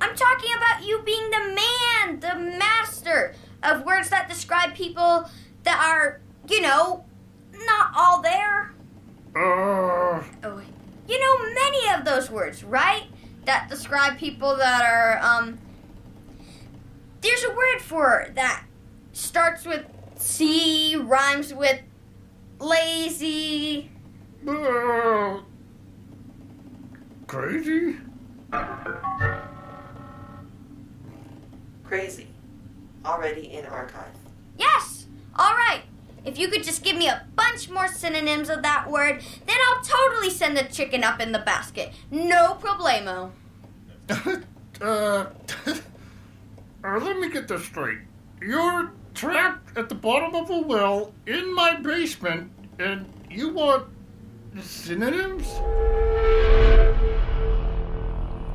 I'm 0.00 0.14
talking 0.14 0.50
about 0.56 0.84
you 0.84 1.00
being 1.04 1.30
the 1.30 1.54
man, 1.54 2.20
the 2.20 2.58
master 2.58 3.34
of 3.62 3.84
words 3.84 4.10
that 4.10 4.28
describe 4.28 4.74
people 4.74 5.28
that 5.62 5.80
are, 5.80 6.20
you 6.48 6.60
know, 6.60 7.04
not 7.52 7.92
all 7.96 8.20
there. 8.20 8.72
Uh. 9.34 10.22
Oh, 10.42 10.62
you 11.08 11.20
know 11.20 11.54
many 11.54 11.98
of 11.98 12.04
those 12.04 12.30
words, 12.30 12.62
right? 12.62 13.04
That 13.44 13.68
describe 13.68 14.18
people 14.18 14.56
that 14.56 14.82
are, 14.82 15.18
um. 15.22 15.58
There's 17.20 17.44
a 17.44 17.50
word 17.50 17.80
for 17.80 18.30
that 18.34 18.64
starts 19.12 19.64
with 19.64 19.86
C, 20.24 20.96
rhymes 20.96 21.52
with 21.52 21.80
lazy. 22.58 23.90
Uh, 24.46 25.40
crazy? 27.26 27.96
Crazy. 31.84 32.26
Already 33.04 33.52
in 33.52 33.66
archive. 33.66 34.16
Yes! 34.58 35.06
Alright! 35.38 35.82
If 36.24 36.38
you 36.38 36.48
could 36.48 36.64
just 36.64 36.82
give 36.82 36.96
me 36.96 37.08
a 37.08 37.26
bunch 37.36 37.44
bunch 37.54 37.70
more 37.70 37.86
synonyms 37.88 38.50
of 38.50 38.62
that 38.62 38.90
word, 38.90 39.22
then 39.46 39.56
I'll 39.68 39.82
totally 39.82 40.30
send 40.30 40.56
the 40.56 40.64
chicken 40.64 41.04
up 41.04 41.20
in 41.20 41.32
the 41.32 41.38
basket. 41.38 41.92
No 42.10 42.58
problemo. 42.60 43.30
Uh, 44.80 45.26
uh, 46.84 46.98
let 46.98 47.16
me 47.16 47.30
get 47.30 47.46
this 47.46 47.64
straight. 47.64 47.98
You're 48.42 48.90
trapped 49.14 49.78
at 49.78 49.88
the 49.88 49.94
bottom 49.94 50.34
of 50.34 50.50
a 50.50 50.60
well 50.60 51.12
in 51.26 51.54
my 51.54 51.76
basement, 51.76 52.50
and 52.78 53.06
you 53.30 53.48
want 53.50 53.86
synonyms? 54.60 55.48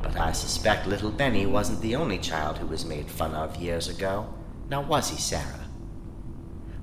But 0.02 0.16
I 0.16 0.32
suspect 0.32 0.86
little 0.86 1.10
Benny 1.10 1.46
wasn't 1.46 1.80
the 1.80 1.96
only 1.96 2.18
child 2.18 2.58
who 2.58 2.66
was 2.66 2.84
made 2.84 3.10
fun 3.10 3.34
of 3.34 3.56
years 3.56 3.88
ago. 3.88 4.32
Now 4.68 4.82
was 4.82 5.10
he, 5.10 5.16
Sarah? 5.16 5.66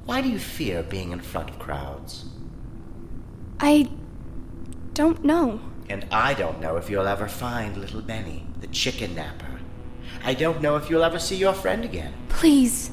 Why 0.05 0.21
do 0.21 0.29
you 0.29 0.39
fear 0.39 0.83
being 0.83 1.11
in 1.11 1.19
front 1.19 1.49
of 1.49 1.59
crowds? 1.59 2.25
I 3.59 3.89
don't 4.93 5.23
know. 5.23 5.59
And 5.89 6.05
I 6.11 6.33
don't 6.33 6.59
know 6.59 6.77
if 6.77 6.89
you'll 6.89 7.07
ever 7.07 7.27
find 7.27 7.77
little 7.77 8.01
Benny, 8.01 8.45
the 8.59 8.67
chicken 8.67 9.15
napper. 9.15 9.59
I 10.23 10.33
don't 10.33 10.61
know 10.61 10.75
if 10.75 10.89
you'll 10.89 11.03
ever 11.03 11.19
see 11.19 11.35
your 11.35 11.53
friend 11.53 11.85
again. 11.85 12.13
Please. 12.29 12.91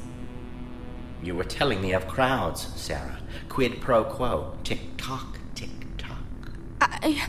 You 1.25 1.33
were 1.33 1.43
telling 1.43 1.81
me 1.81 1.93
of 1.93 2.07
crowds, 2.07 2.67
Sarah. 2.75 3.17
Quid 3.49 3.81
pro 3.81 4.03
quo. 4.03 4.55
Tick 4.63 4.79
tock, 4.95 5.39
tick 5.55 5.71
tock. 5.97 6.19
I. 6.79 7.27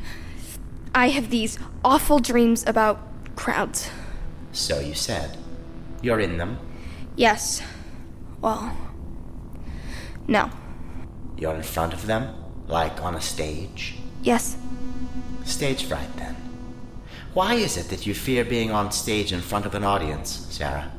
I 0.94 1.08
have 1.08 1.30
these 1.30 1.58
awful 1.82 2.18
dreams 2.18 2.62
about 2.66 3.00
crowds. 3.36 3.88
So 4.52 4.80
you 4.80 4.92
said. 4.92 5.38
You're 6.02 6.20
in 6.20 6.36
them? 6.36 6.58
Yes. 7.16 7.62
Well. 8.42 8.76
No. 10.28 10.50
You're 11.38 11.54
in 11.54 11.62
front 11.62 11.94
of 11.94 12.04
them? 12.04 12.34
Like 12.66 13.02
on 13.02 13.14
a 13.14 13.20
stage? 13.22 13.94
Yes. 14.22 14.58
Stage 15.46 15.84
fright, 15.84 16.14
then. 16.18 16.36
Why 17.32 17.54
is 17.54 17.78
it 17.78 17.88
that 17.88 18.06
you 18.06 18.12
fear 18.12 18.44
being 18.44 18.70
on 18.70 18.92
stage 18.92 19.32
in 19.32 19.40
front 19.40 19.64
of 19.64 19.74
an 19.74 19.84
audience, 19.84 20.46
Sarah? 20.50 20.92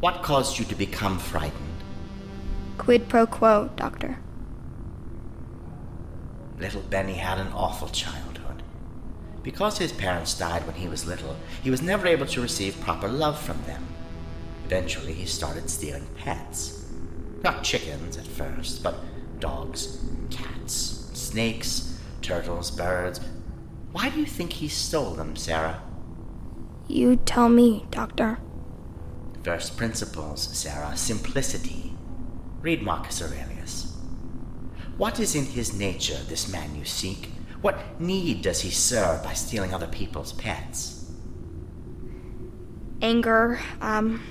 What 0.00 0.22
caused 0.22 0.58
you 0.58 0.66
to 0.66 0.74
become 0.74 1.18
frightened? 1.18 1.69
Quid 2.80 3.10
pro 3.10 3.26
quo, 3.26 3.68
Doctor. 3.76 4.16
Little 6.58 6.80
Benny 6.80 7.12
had 7.12 7.36
an 7.36 7.52
awful 7.52 7.88
childhood. 7.88 8.62
Because 9.42 9.76
his 9.76 9.92
parents 9.92 10.32
died 10.32 10.66
when 10.66 10.76
he 10.76 10.88
was 10.88 11.04
little, 11.04 11.36
he 11.62 11.70
was 11.70 11.82
never 11.82 12.06
able 12.06 12.24
to 12.24 12.40
receive 12.40 12.80
proper 12.80 13.06
love 13.06 13.38
from 13.38 13.62
them. 13.66 13.86
Eventually, 14.64 15.12
he 15.12 15.26
started 15.26 15.68
stealing 15.68 16.06
pets. 16.16 16.86
Not 17.44 17.62
chickens 17.62 18.16
at 18.16 18.26
first, 18.26 18.82
but 18.82 18.96
dogs, 19.40 20.02
cats, 20.30 21.10
snakes, 21.12 22.00
turtles, 22.22 22.70
birds. 22.70 23.20
Why 23.92 24.08
do 24.08 24.18
you 24.18 24.26
think 24.26 24.54
he 24.54 24.68
stole 24.68 25.12
them, 25.12 25.36
Sarah? 25.36 25.82
You 26.88 27.16
tell 27.16 27.50
me, 27.50 27.84
Doctor. 27.90 28.38
First 29.42 29.76
principles, 29.76 30.48
Sarah. 30.56 30.96
Simplicity. 30.96 31.89
Read 32.60 32.82
Marcus 32.82 33.22
Aurelius. 33.22 33.96
What 34.98 35.18
is 35.18 35.34
in 35.34 35.46
his 35.46 35.72
nature, 35.74 36.18
this 36.28 36.52
man 36.52 36.76
you 36.76 36.84
seek? 36.84 37.30
What 37.62 37.98
need 37.98 38.42
does 38.42 38.60
he 38.60 38.70
serve 38.70 39.22
by 39.24 39.32
stealing 39.32 39.72
other 39.72 39.86
people's 39.86 40.34
pets? 40.34 41.10
Anger, 43.00 43.60
um, 43.80 44.22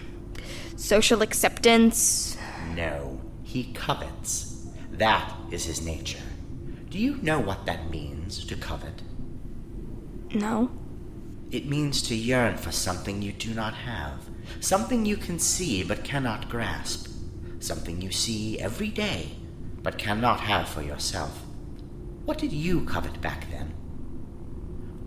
social 0.75 1.24
acceptance. 1.24 2.38
No, 2.75 3.19
he 3.43 3.74
covets. 3.74 4.67
That 4.91 5.36
is 5.50 5.65
his 5.65 5.83
nature. 5.83 6.19
Do 6.89 7.00
you 7.00 7.17
know 7.24 7.39
what 7.39 7.65
that 7.65 7.89
means, 7.89 8.45
to 8.45 8.55
covet? 8.55 9.01
No. 10.36 10.69
It 11.50 11.67
means 11.67 12.03
to 12.03 12.15
yearn 12.15 12.58
for 12.58 12.71
something 12.71 13.23
you 13.23 13.32
do 13.32 13.56
not 13.56 13.73
have, 13.73 14.30
something 14.60 15.04
you 15.04 15.17
can 15.17 15.39
see 15.39 15.84
but 15.84 16.04
cannot 16.04 16.47
grasp, 16.47 17.09
something 17.60 18.02
you 18.02 18.12
see 18.12 18.60
every 18.60 18.89
day 18.89 19.32
but 19.82 19.98
cannot 19.98 20.39
have 20.41 20.67
for 20.67 20.82
yourself. 20.82 21.43
What 22.26 22.38
did 22.38 22.52
you 22.52 22.86
covet 22.86 23.22
back 23.22 23.50
then? 23.50 23.74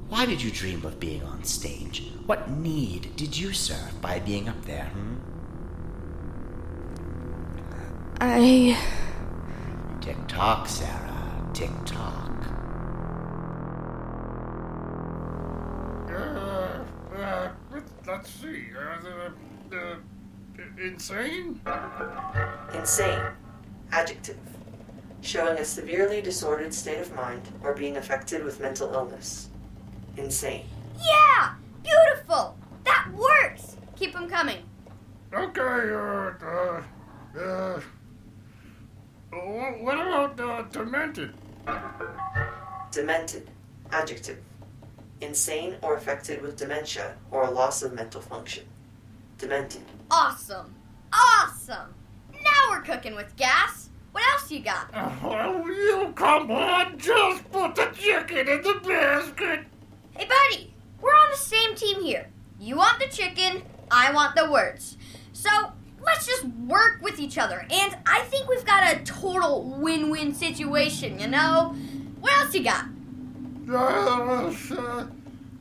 Why 0.08 0.26
did 0.26 0.42
you 0.42 0.50
dream 0.50 0.84
of 0.84 1.00
being 1.00 1.22
on 1.22 1.44
stage? 1.44 2.04
What 2.26 2.50
need 2.50 3.16
did 3.16 3.36
you 3.36 3.52
serve 3.52 4.00
by 4.00 4.18
being 4.20 4.48
up 4.48 4.62
there, 4.64 4.84
hmm? 4.86 5.14
I. 8.20 8.78
Tick 10.00 10.16
tock, 10.28 10.68
Sarah. 10.68 11.50
Tick 11.54 11.70
tock. 11.84 12.30
Uh, 16.08 16.84
uh, 17.16 17.50
let's 18.06 18.30
see. 18.30 18.66
Uh, 18.76 19.08
uh, 19.08 19.30
insane? 20.78 21.60
Insane. 22.74 23.22
Adjective. 23.90 24.38
Showing 25.20 25.58
a 25.58 25.64
severely 25.64 26.20
disordered 26.20 26.74
state 26.74 27.00
of 27.00 27.14
mind 27.14 27.42
or 27.62 27.74
being 27.74 27.96
affected 27.96 28.44
with 28.44 28.60
mental 28.60 28.92
illness. 28.92 29.48
Insane. 30.16 30.66
Yeah! 30.98 31.54
Beautiful! 31.82 32.56
That 32.84 33.08
works! 33.14 33.76
Keep 33.96 34.14
them 34.14 34.28
coming. 34.28 34.64
Okay, 35.32 35.60
uh, 35.60 36.32
uh, 36.44 36.82
uh, 37.38 37.80
what 39.30 39.94
about 39.94 40.38
uh, 40.38 40.62
demented? 40.70 41.32
Demented. 42.90 43.48
Adjective. 43.90 44.38
Insane 45.20 45.76
or 45.82 45.96
affected 45.96 46.42
with 46.42 46.56
dementia 46.56 47.14
or 47.30 47.44
a 47.44 47.50
loss 47.50 47.82
of 47.82 47.94
mental 47.94 48.20
function. 48.20 48.64
Demented. 49.38 49.82
Awesome! 50.14 50.74
Awesome! 51.10 51.94
Now 52.34 52.68
we're 52.68 52.82
cooking 52.82 53.14
with 53.14 53.34
gas. 53.36 53.88
What 54.12 54.22
else 54.34 54.50
you 54.50 54.60
got? 54.60 54.90
Oh, 55.24 55.66
you 55.66 56.12
come 56.14 56.50
on, 56.50 56.98
just 56.98 57.50
put 57.50 57.74
the 57.74 57.88
chicken 57.94 58.46
in 58.46 58.60
the 58.60 58.78
basket. 58.86 59.60
Hey, 60.14 60.28
buddy, 60.28 60.74
we're 61.00 61.14
on 61.14 61.30
the 61.30 61.36
same 61.38 61.74
team 61.74 62.02
here. 62.02 62.28
You 62.60 62.76
want 62.76 62.98
the 62.98 63.08
chicken, 63.08 63.62
I 63.90 64.12
want 64.12 64.36
the 64.36 64.50
words. 64.52 64.98
So 65.32 65.48
let's 66.04 66.26
just 66.26 66.44
work 66.44 66.98
with 67.00 67.18
each 67.18 67.38
other. 67.38 67.66
And 67.70 67.96
I 68.04 68.20
think 68.24 68.50
we've 68.50 68.66
got 68.66 68.94
a 68.94 69.02
total 69.04 69.62
win 69.62 70.10
win 70.10 70.34
situation, 70.34 71.20
you 71.20 71.28
know? 71.28 71.74
What 72.20 72.38
else 72.38 72.54
you 72.54 72.64
got? 72.64 72.84
Uh, 73.66 74.52
uh, 74.76 75.06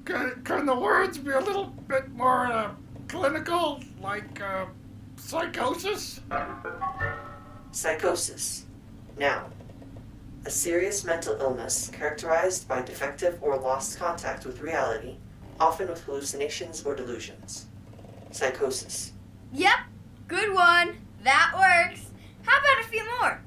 can, 0.03 0.41
can 0.43 0.65
the 0.65 0.75
words 0.75 1.17
be 1.19 1.31
a 1.31 1.39
little 1.39 1.73
bit 1.87 2.11
more 2.11 2.47
uh, 2.47 2.71
clinical, 3.12 3.82
like 4.02 4.41
uh, 4.41 4.65
psychosis? 5.17 6.21
Psychosis. 7.71 8.65
Noun. 9.19 9.52
A 10.45 10.50
serious 10.50 11.04
mental 11.04 11.36
illness 11.41 11.89
characterized 11.93 12.69
by 12.69 12.82
defective 12.82 13.38
or 13.41 13.58
lost 13.58 14.00
contact 14.00 14.45
with 14.45 14.62
reality, 14.62 15.17
often 15.60 15.89
with 15.89 16.02
hallucinations 16.06 16.84
or 16.84 16.95
delusions. 16.95 17.65
Psychosis. 18.32 19.12
Yep, 19.52 19.80
good 20.30 20.54
one. 20.54 20.95
That 21.24 21.52
works. 21.54 22.06
How 22.43 22.60
about 22.60 22.86
a 22.86 22.88
few 22.88 23.06
more? 23.19 23.41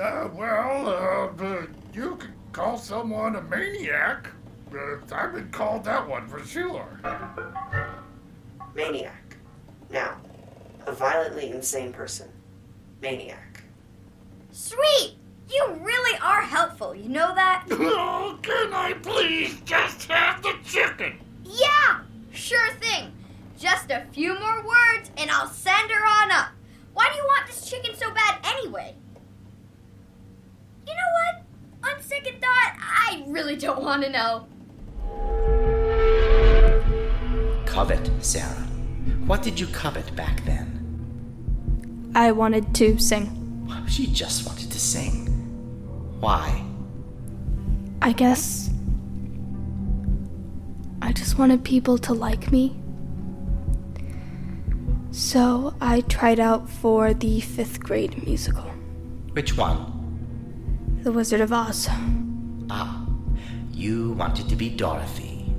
Uh, 0.00 0.28
well, 0.32 0.88
uh, 0.88 1.44
uh, 1.44 1.66
you 1.92 2.16
could 2.16 2.32
call 2.52 2.78
someone 2.78 3.36
a 3.36 3.42
maniac. 3.42 4.28
Uh, 4.74 4.96
I've 5.12 5.34
been 5.34 5.50
called 5.50 5.84
that 5.84 6.08
one 6.08 6.26
for 6.26 6.42
sure. 6.44 6.98
Maniac. 8.74 9.36
Now, 9.90 10.16
A 10.86 10.92
violently 10.92 11.50
insane 11.50 11.92
person. 11.92 12.28
Maniac. 13.02 13.62
Sweet! 14.50 15.16
You 15.52 15.78
really 15.80 16.18
are 16.20 16.40
helpful, 16.42 16.94
you 16.94 17.08
know 17.08 17.34
that? 17.34 17.66
Oh, 17.70 18.38
can 18.42 18.72
I 18.72 18.94
please 18.94 19.60
just 19.64 20.04
have 20.04 20.42
the 20.42 20.54
chicken? 20.64 21.18
Yeah, 21.44 22.00
sure 22.32 22.72
thing. 22.74 23.12
Just 23.58 23.90
a 23.90 24.06
few 24.12 24.38
more 24.38 24.64
words 24.64 25.10
and 25.16 25.30
I'll 25.30 25.48
send 25.48 25.90
her 25.90 26.06
on 26.22 26.30
up. 26.30 26.48
Why 26.94 27.08
do 27.10 27.16
you 27.16 27.24
want 27.24 27.46
this 27.46 27.68
chicken 27.68 27.94
so 27.94 28.10
bad 28.12 28.38
anyway? 28.44 28.94
You 30.86 30.94
know 30.94 31.10
what? 31.82 31.94
On 31.96 32.00
second 32.02 32.40
thought, 32.40 32.76
I 32.80 33.24
really 33.26 33.56
don't 33.56 33.82
want 33.82 34.02
to 34.04 34.10
know. 34.10 34.46
Covet, 37.70 38.10
Sarah. 38.20 38.66
What 39.26 39.42
did 39.42 39.60
you 39.60 39.68
covet 39.68 40.14
back 40.16 40.44
then? 40.44 40.66
I 42.16 42.32
wanted 42.32 42.74
to 42.74 42.98
sing. 42.98 43.36
She 43.86 44.08
just 44.08 44.44
wanted 44.44 44.72
to 44.72 44.80
sing. 44.80 45.28
Why? 46.18 46.64
I 48.02 48.10
guess. 48.10 48.70
I 51.00 51.12
just 51.12 51.38
wanted 51.38 51.62
people 51.62 51.96
to 51.98 52.12
like 52.12 52.50
me. 52.50 52.76
So 55.12 55.72
I 55.80 56.00
tried 56.02 56.40
out 56.40 56.68
for 56.68 57.14
the 57.14 57.40
fifth 57.40 57.80
grade 57.80 58.26
musical. 58.26 58.68
Which 59.34 59.56
one? 59.56 60.98
The 61.04 61.12
Wizard 61.12 61.40
of 61.40 61.52
Oz. 61.52 61.88
Ah, 62.68 63.06
you 63.70 64.10
wanted 64.14 64.48
to 64.48 64.56
be 64.56 64.70
Dorothy. 64.70 65.54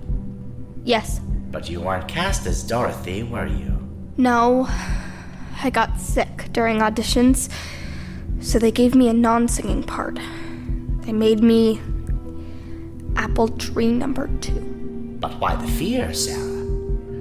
Yes. 0.84 1.22
But 1.52 1.70
you 1.70 1.82
weren't 1.82 2.08
cast 2.08 2.48
as 2.48 2.64
Dorothy, 2.64 3.24
were 3.24 3.46
you? 3.46 3.78
No. 4.18 4.68
I 5.64 5.70
got 5.70 6.00
sick 6.00 6.48
during 6.54 6.80
auditions, 6.80 7.52
so 8.40 8.58
they 8.58 8.72
gave 8.72 8.96
me 8.96 9.10
a 9.10 9.14
non 9.14 9.48
singing 9.48 9.84
part. 9.84 10.18
They 11.02 11.14
made 11.14 11.44
me 11.44 11.80
apple 13.16 13.50
tree 13.50 13.92
number 13.92 14.28
two. 14.40 14.60
But 15.20 15.40
why 15.40 15.56
the 15.56 15.68
fear, 15.68 16.14
Sarah? 16.14 16.40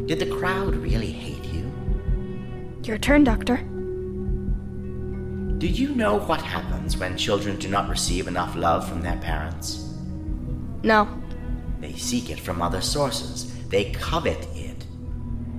Did 0.06 0.20
the 0.20 0.34
crowd 0.38 0.74
really 0.76 1.10
hate 1.10 1.44
you? 1.52 1.70
Your 2.84 2.98
turn, 2.98 3.24
Doctor. 3.24 3.56
Do 5.58 5.66
you 5.66 5.94
know 5.94 6.18
what 6.20 6.40
happens 6.40 6.96
when 6.96 7.18
children 7.18 7.58
do 7.58 7.68
not 7.68 7.90
receive 7.90 8.26
enough 8.26 8.56
love 8.56 8.88
from 8.88 9.02
their 9.02 9.18
parents? 9.18 9.94
No. 10.82 11.06
They 11.80 11.92
seek 11.92 12.30
it 12.30 12.40
from 12.40 12.62
other 12.62 12.80
sources. 12.80 13.49
They 13.70 13.92
covet 13.92 14.46
it. 14.54 14.84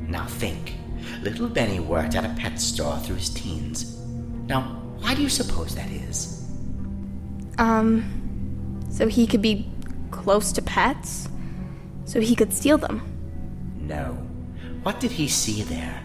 Now 0.07 0.27
think. 0.27 0.75
Little 1.23 1.47
Benny 1.47 1.79
worked 1.79 2.15
at 2.15 2.25
a 2.25 2.33
pet 2.35 2.59
store 2.59 2.97
through 2.99 3.15
his 3.15 3.29
teens. 3.29 3.97
Now, 4.47 4.61
why 4.99 5.15
do 5.15 5.21
you 5.21 5.29
suppose 5.29 5.73
that 5.75 5.89
is? 5.89 6.45
Um, 7.57 8.81
so 8.89 9.07
he 9.07 9.25
could 9.25 9.41
be 9.41 9.71
close 10.11 10.51
to 10.51 10.61
pets? 10.61 11.29
So 12.05 12.19
he 12.19 12.35
could 12.35 12.53
steal 12.53 12.77
them? 12.77 13.01
No. 13.79 14.17
What 14.83 14.99
did 14.99 15.11
he 15.11 15.27
see 15.27 15.63
there? 15.63 16.03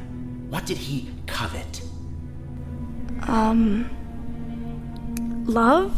What 0.48 0.64
did 0.64 0.76
he 0.76 1.10
covet? 1.26 1.82
Um, 3.26 3.90
love 5.46 5.92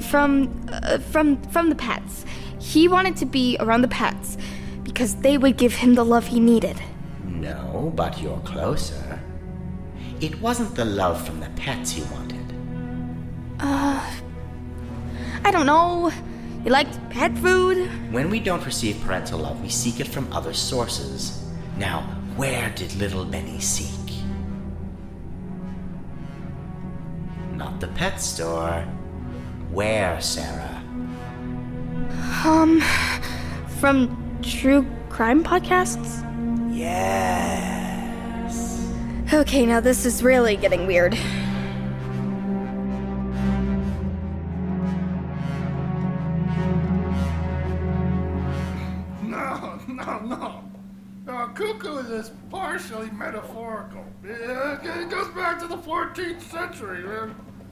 from 0.00 0.66
uh, 0.72 0.98
from 0.98 1.42
from 1.50 1.68
the 1.68 1.74
pets. 1.74 2.24
He 2.60 2.88
wanted 2.88 3.16
to 3.16 3.26
be 3.26 3.56
around 3.60 3.82
the 3.82 3.88
pets 3.88 4.38
because 4.96 5.16
they 5.16 5.36
would 5.36 5.58
give 5.58 5.74
him 5.74 5.94
the 5.94 6.02
love 6.02 6.26
he 6.26 6.40
needed. 6.40 6.82
No, 7.22 7.92
but 7.94 8.18
you're 8.18 8.40
closer. 8.46 9.20
It 10.22 10.40
wasn't 10.40 10.74
the 10.74 10.86
love 10.86 11.22
from 11.26 11.38
the 11.38 11.50
pets 11.50 11.90
he 11.92 12.02
wanted. 12.04 12.46
Uh, 13.60 14.00
I 15.44 15.50
don't 15.50 15.66
know. 15.66 16.08
He 16.64 16.70
liked 16.70 16.98
pet 17.10 17.36
food. 17.36 17.90
When 18.10 18.30
we 18.30 18.40
don't 18.40 18.64
receive 18.64 18.98
parental 19.02 19.40
love, 19.40 19.60
we 19.60 19.68
seek 19.68 20.00
it 20.00 20.08
from 20.08 20.32
other 20.32 20.54
sources. 20.54 21.44
Now, 21.76 22.00
where 22.36 22.70
did 22.70 22.94
little 22.96 23.26
Benny 23.26 23.60
seek? 23.60 24.24
Not 27.52 27.80
the 27.80 27.88
pet 27.88 28.18
store. 28.18 28.80
Where, 29.70 30.18
Sarah? 30.22 30.82
Um, 32.46 32.80
from 33.78 34.25
true 34.42 34.86
crime 35.08 35.42
podcasts? 35.42 36.22
Yes. 36.74 37.76
Okay, 39.32 39.66
now 39.66 39.80
this 39.80 40.06
is 40.06 40.22
really 40.22 40.56
getting 40.56 40.86
weird. 40.86 41.18
No, 49.22 49.80
no, 49.88 50.18
no. 50.20 50.62
No, 51.26 51.48
cuckoo 51.54 51.98
is 51.98 52.30
partially 52.50 53.10
metaphorical. 53.10 54.04
It, 54.22 55.10
goes 55.10 55.28
back 55.34 55.58
to 55.60 55.66
the 55.66 55.78
14th 55.78 56.40
century, 56.42 57.04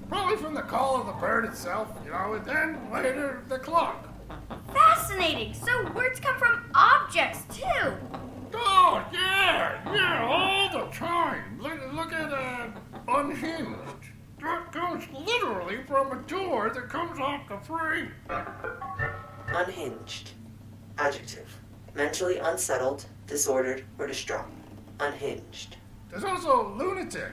probably 0.09 0.37
from 0.37 0.55
the 0.55 0.62
call 0.62 1.00
of 1.00 1.07
the 1.07 1.12
bird 1.12 1.44
itself, 1.44 1.88
you 2.05 2.11
know, 2.11 2.35
and 2.35 2.44
then 2.44 2.90
later 2.92 3.42
the 3.48 3.59
clock. 3.59 4.09
Fascinating. 4.73 5.55
So 5.55 5.90
words 5.93 6.21
come 6.21 6.38
from 6.38 6.71
objects 6.75 7.43
too. 7.57 7.93
Oh, 8.55 9.05
yeah, 9.12 9.93
yeah, 9.93 10.27
all 10.27 10.69
the 10.71 10.90
time. 10.93 11.59
Look, 11.61 11.81
look 11.93 12.12
at 12.12 12.33
uh, 12.33 12.69
unhinged. 13.09 14.11
That 14.40 14.73
comes 14.73 15.05
literally 15.27 15.79
from 15.88 16.12
a 16.12 16.23
door 16.23 16.71
that 16.71 16.88
comes 16.88 17.19
off 17.19 17.49
the 17.49 17.59
frame. 17.59 18.12
Unhinged. 19.49 20.31
Adjective. 20.99 21.49
Mentally 21.95 22.38
unsettled, 22.38 23.07
disordered, 23.27 23.85
or 23.99 24.07
distraught. 24.07 24.47
Unhinged. 25.01 25.77
There's 26.11 26.25
also 26.25 26.75
lunatic. 26.77 27.33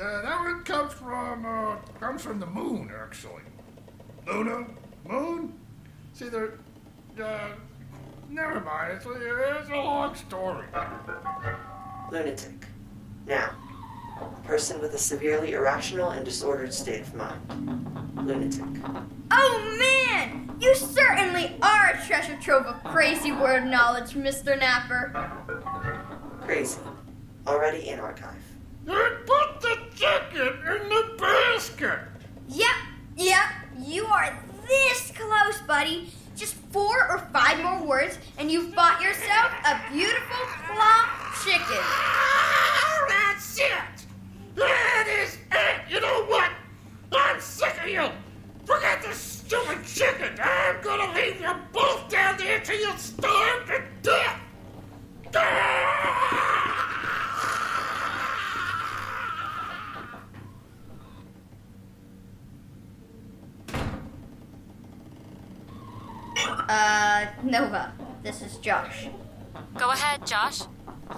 Uh, 0.00 0.22
that 0.22 0.40
one 0.40 0.62
comes 0.64 0.92
from 0.92 1.44
uh, 1.44 1.76
comes 1.98 2.22
from 2.22 2.40
the 2.40 2.46
moon, 2.46 2.90
actually. 3.02 3.42
Luna, 4.26 4.66
moon. 5.06 5.59
See, 6.20 6.28
they're 6.28 6.52
uh, 7.24 7.48
never 8.28 8.60
mind. 8.60 8.92
It's, 8.92 9.06
it's 9.08 9.70
a 9.70 9.74
long 9.74 10.14
story. 10.14 10.66
Lunatic. 12.12 12.66
Now, 13.26 13.52
A 14.20 14.46
person 14.46 14.82
with 14.82 14.92
a 14.92 14.98
severely 14.98 15.52
irrational 15.52 16.10
and 16.10 16.22
disordered 16.22 16.74
state 16.74 17.00
of 17.00 17.14
mind. 17.14 18.12
Lunatic. 18.16 18.66
Oh 19.30 19.76
man! 19.78 20.54
You 20.60 20.74
certainly 20.74 21.56
are 21.62 21.92
a 21.94 22.06
treasure 22.06 22.36
trove 22.42 22.66
of 22.66 22.84
crazy 22.84 23.32
word 23.32 23.64
knowledge, 23.64 24.10
Mr. 24.10 24.58
Napper. 24.58 25.14
Crazy. 26.42 26.80
Already 27.46 27.88
in 27.88 27.98
archive. 27.98 28.34
And 28.86 29.26
put 29.26 29.60
the 29.62 29.78
chicken 29.94 30.52
in 30.66 30.88
the 30.90 31.14
basket. 31.16 32.00
Yep, 32.48 32.76
yep. 33.16 33.46
You 33.78 34.04
are 34.04 34.38
this 34.70 35.10
close, 35.10 35.60
buddy. 35.66 36.10
Just 36.36 36.54
four 36.72 37.08
or 37.10 37.18
five 37.32 37.62
more 37.62 37.86
words, 37.86 38.18
and 38.38 38.50
you've 38.50 38.74
bought 38.74 39.02
yourself 39.02 39.52
a 39.66 39.92
beautiful 39.92 40.46
plump 40.66 41.10
chicken. 41.44 41.82
Ah, 41.82 43.04
that's 43.08 43.58
it. 43.58 44.06
That 44.54 45.06
is 45.22 45.38
it. 45.52 45.92
You 45.92 46.00
know 46.00 46.24
what? 46.24 46.50
I'm 47.12 47.40
sick 47.40 47.76
of 47.82 47.88
you. 47.88 48.08
Forget 48.64 49.02
this 49.02 49.18
stupid 49.18 49.84
chicken. 49.84 50.38
I'm 50.42 50.80
gonna 50.80 51.12
leave 51.14 51.40
you 51.40 51.52
both 51.72 52.08
down 52.08 52.38
there 52.38 52.60
till 52.60 52.78
you 52.78 52.92
starve 52.96 53.66
to 53.66 53.82
death. 54.02 54.40
Uh, 66.72 67.26
Nova, 67.42 67.92
this 68.22 68.42
is 68.42 68.56
Josh. 68.58 69.08
Go 69.76 69.90
ahead, 69.90 70.24
Josh. 70.24 70.60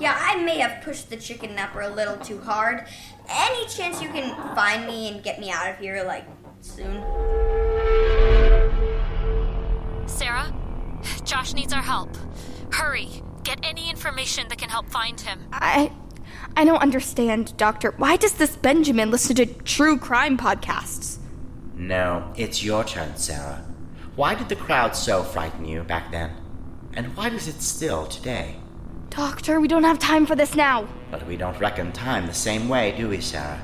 Yeah, 0.01 0.17
I 0.19 0.43
may 0.43 0.59
have 0.59 0.83
pushed 0.83 1.11
the 1.11 1.17
chicken 1.17 1.55
napper 1.55 1.83
a 1.83 1.89
little 1.89 2.17
too 2.17 2.41
hard. 2.41 2.87
Any 3.29 3.67
chance 3.67 4.03
you 4.03 4.09
can 4.09 4.35
find 4.55 4.87
me 4.87 5.09
and 5.09 5.23
get 5.23 5.39
me 5.39 5.51
out 5.51 5.71
of 5.71 5.79
here, 5.79 6.03
like, 6.05 6.27
soon? 6.61 7.03
Sarah, 10.09 10.53
Josh 11.25 11.55
needs 11.55 11.73
our 11.73 11.83
help. 11.83 12.17
Hurry, 12.73 13.23
get 13.45 13.61
any 13.63 13.91
information 13.91 14.49
that 14.49 14.59
can 14.59 14.69
help 14.69 14.89
find 14.91 15.21
him. 15.21 15.47
I 15.53 15.93
I 16.57 16.65
don't 16.65 16.83
understand, 16.83 17.57
Doctor. 17.57 17.93
Why 17.97 18.17
does 18.17 18.35
this 18.35 18.57
Benjamin 18.57 19.11
listen 19.11 19.37
to 19.37 19.47
true 19.47 19.99
crime 19.99 20.37
podcasts? 20.37 21.19
No, 21.75 22.33
it's 22.37 22.63
your 22.63 22.85
turn, 22.85 23.17
Sarah. 23.17 23.65
Why 24.17 24.35
did 24.35 24.49
the 24.49 24.57
crowd 24.57 24.95
so 24.95 25.23
frighten 25.23 25.65
you 25.65 25.83
back 25.83 26.11
then? 26.11 26.31
And 26.95 27.17
why 27.17 27.31
does 27.31 27.49
it 27.49 27.63
still 27.63 28.07
today? 28.07 28.57
Doctor, 29.15 29.61
we 29.61 29.69
don't 29.69 29.85
have 29.85 29.99
time 29.99 30.25
for 30.25 30.35
this 30.35 30.55
now. 30.55 30.89
But 31.11 31.27
we 31.27 31.37
don't 31.37 31.59
reckon 31.61 31.93
time 31.93 32.27
the 32.27 32.33
same 32.33 32.67
way, 32.67 32.95
do 32.97 33.11
we, 33.11 33.21
Sarah? 33.21 33.61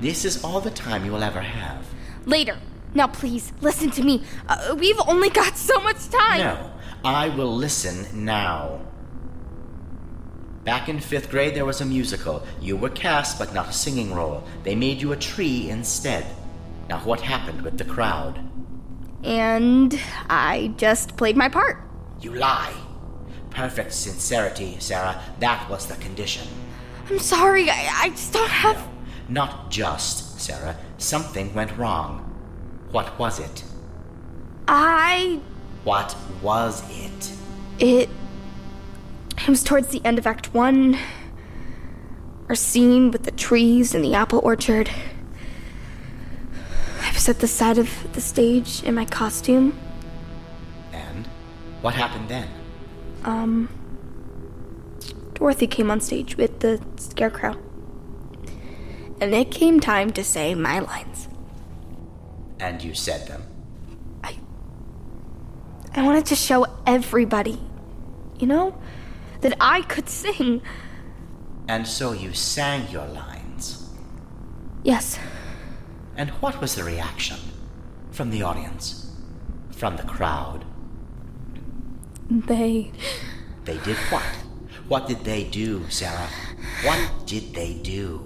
This 0.00 0.26
is 0.26 0.44
all 0.44 0.60
the 0.60 0.70
time 0.70 1.02
you 1.06 1.12
will 1.12 1.22
ever 1.22 1.40
have. 1.40 1.86
Later. 2.26 2.58
Now, 2.92 3.06
please, 3.06 3.54
listen 3.62 3.90
to 3.92 4.02
me. 4.02 4.22
Uh, 4.46 4.76
we've 4.78 5.00
only 5.08 5.30
got 5.30 5.56
so 5.56 5.80
much 5.80 6.10
time. 6.10 6.40
No, 6.40 6.70
I 7.02 7.30
will 7.30 7.56
listen 7.56 8.06
now. 8.24 8.82
Back 10.64 10.90
in 10.90 11.00
fifth 11.00 11.30
grade, 11.30 11.54
there 11.54 11.64
was 11.64 11.80
a 11.80 11.86
musical. 11.86 12.44
You 12.60 12.76
were 12.76 12.90
cast, 12.90 13.38
but 13.38 13.54
not 13.54 13.70
a 13.70 13.72
singing 13.72 14.12
role. 14.12 14.44
They 14.62 14.74
made 14.74 15.00
you 15.00 15.12
a 15.12 15.16
tree 15.16 15.70
instead. 15.70 16.26
Now, 16.90 16.98
what 16.98 17.22
happened 17.22 17.62
with 17.62 17.78
the 17.78 17.84
crowd? 17.86 18.38
And 19.24 19.98
I 20.28 20.74
just 20.76 21.16
played 21.16 21.36
my 21.36 21.48
part. 21.48 21.82
You 22.20 22.34
lie. 22.34 22.74
Perfect 23.56 23.94
sincerity, 23.94 24.76
Sarah. 24.80 25.18
That 25.40 25.66
was 25.70 25.86
the 25.86 25.94
condition. 25.94 26.46
I'm 27.08 27.18
sorry, 27.18 27.70
I, 27.70 27.88
I 28.02 28.08
just 28.10 28.34
don't 28.34 28.50
have. 28.50 28.76
No, 29.30 29.46
not 29.46 29.70
just, 29.70 30.38
Sarah. 30.38 30.76
Something 30.98 31.54
went 31.54 31.74
wrong. 31.78 32.18
What 32.90 33.18
was 33.18 33.40
it? 33.40 33.64
I. 34.68 35.40
What 35.84 36.14
was 36.42 36.82
it? 36.90 37.32
It. 37.78 38.10
It 39.38 39.48
was 39.48 39.64
towards 39.64 39.88
the 39.88 40.04
end 40.04 40.18
of 40.18 40.26
Act 40.26 40.52
One. 40.52 40.98
Our 42.50 42.54
scene 42.54 43.10
with 43.10 43.22
the 43.22 43.30
trees 43.30 43.94
and 43.94 44.04
the 44.04 44.12
apple 44.12 44.40
orchard. 44.40 44.90
I 47.00 47.08
was 47.08 47.14
was 47.14 47.28
at 47.30 47.40
the 47.40 47.48
side 47.48 47.78
of 47.78 47.88
the 48.12 48.20
stage 48.20 48.82
in 48.82 48.94
my 48.94 49.06
costume. 49.06 49.78
And? 50.92 51.26
What 51.80 51.94
happened 51.94 52.28
then? 52.28 52.48
Um. 53.26 53.68
Dorothy 55.34 55.66
came 55.66 55.90
on 55.90 56.00
stage 56.00 56.38
with 56.38 56.60
the 56.60 56.80
scarecrow. 56.96 57.58
And 59.20 59.34
it 59.34 59.50
came 59.50 59.80
time 59.80 60.10
to 60.12 60.24
say 60.24 60.54
my 60.54 60.78
lines. 60.78 61.28
And 62.58 62.82
you 62.82 62.94
said 62.94 63.28
them. 63.28 63.42
I 64.24 64.38
I 65.94 66.02
wanted 66.02 66.24
to 66.26 66.36
show 66.36 66.66
everybody, 66.86 67.60
you 68.38 68.46
know, 68.46 68.78
that 69.42 69.54
I 69.60 69.82
could 69.82 70.08
sing. 70.08 70.62
And 71.68 71.86
so 71.86 72.12
you 72.12 72.32
sang 72.32 72.90
your 72.90 73.06
lines. 73.06 73.90
Yes. 74.82 75.18
And 76.16 76.30
what 76.40 76.62
was 76.62 76.76
the 76.76 76.84
reaction? 76.84 77.36
From 78.10 78.30
the 78.30 78.42
audience? 78.42 79.14
From 79.70 79.96
the 79.96 80.04
crowd? 80.04 80.64
They. 82.30 82.92
They 83.64 83.78
did 83.78 83.96
what? 84.10 84.22
What 84.88 85.08
did 85.08 85.24
they 85.24 85.44
do, 85.44 85.84
Sarah? 85.88 86.28
What 86.82 86.98
did 87.26 87.54
they 87.54 87.74
do? 87.74 88.22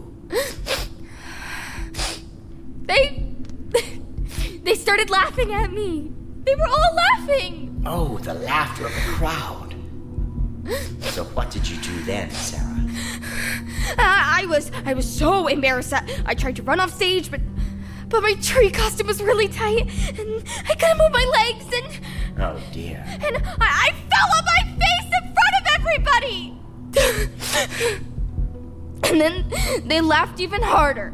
They. 2.83 3.27
They 4.63 4.75
started 4.75 5.11
laughing 5.11 5.55
at 5.55 5.73
me. 5.73 6.13
They 6.45 6.55
were 6.55 6.69
all 6.69 6.95
laughing. 6.95 7.83
Oh, 7.87 8.19
the 8.19 8.35
laughter 8.35 8.87
of 8.87 8.95
the 8.95 9.01
crowd. 9.13 9.75
So 11.01 11.25
what 11.25 11.51
did 11.51 11.69
you 11.69 11.81
do 11.81 12.03
then, 12.03 12.31
Sarah? 12.31 12.67
I, 13.99 14.43
I 14.43 14.47
was 14.47 14.71
I 14.85 14.95
was 14.95 15.09
so 15.11 15.47
embarrassed 15.47 15.91
that 15.91 16.09
I 16.27 16.35
tried 16.35 16.57
to 16.57 16.63
run 16.63 16.79
off 16.81 16.93
stage, 16.93 17.31
but 17.31 17.41
but 18.11 18.21
my 18.23 18.35
tree 18.43 18.71
costume 18.71 19.07
was 19.07 19.23
really 19.23 19.49
tight, 19.49 19.89
and 20.19 20.45
I 20.69 20.75
couldn't 20.75 20.99
move 20.99 21.13
my 21.13 21.25
legs, 21.39 21.65
and 21.73 21.87
Oh 22.39 22.61
dear. 22.73 23.03
and 23.07 23.37
I, 23.61 23.89
I 23.89 23.93
fell 24.11 24.29
on 24.37 24.45
my 24.45 24.63
face 24.79 25.11
in 25.17 25.25
front 25.35 25.55
of 25.61 25.65
everybody. 25.79 26.55
and 29.05 29.21
then 29.21 29.89
they 29.89 30.01
laughed 30.01 30.41
even 30.41 30.63
harder. 30.63 31.13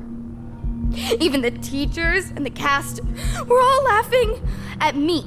Even 1.21 1.43
the 1.43 1.51
teachers 1.51 2.31
and 2.31 2.47
the 2.47 2.51
cast 2.51 3.01
were 3.47 3.61
all 3.61 3.85
laughing 3.85 4.41
at 4.81 4.97
me. 4.97 5.27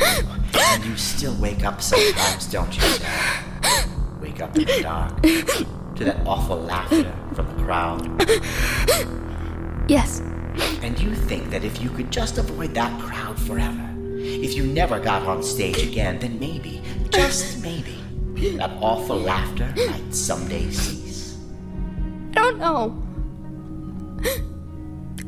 And 0.00 0.84
you 0.84 0.96
still 0.96 1.34
wake 1.36 1.64
up 1.64 1.80
sometimes, 1.80 2.46
don't 2.46 2.74
you, 2.74 2.82
Sarah? 2.82 3.44
Wake 4.20 4.40
up 4.40 4.56
in 4.56 4.64
the 4.64 4.82
dark 4.82 5.22
to 5.22 6.04
that 6.04 6.26
awful 6.26 6.56
laughter 6.60 7.12
from 7.34 7.46
the 7.56 7.62
crowd. 7.62 8.00
Yes. 9.88 10.20
And 10.82 10.98
you 10.98 11.14
think 11.14 11.50
that 11.50 11.64
if 11.64 11.80
you 11.82 11.90
could 11.90 12.10
just 12.10 12.38
avoid 12.38 12.74
that 12.74 13.00
crowd 13.00 13.38
forever, 13.38 13.94
if 14.18 14.54
you 14.54 14.64
never 14.64 14.98
got 14.98 15.22
on 15.22 15.42
stage 15.42 15.82
again, 15.82 16.18
then 16.18 16.38
maybe, 16.38 16.82
just 17.10 17.62
maybe, 17.62 17.96
that 18.56 18.70
awful 18.80 19.18
laughter 19.18 19.72
might 19.76 20.14
someday 20.14 20.70
cease. 20.70 21.38
I 22.30 22.34
don't 22.34 22.58
know. 22.58 23.02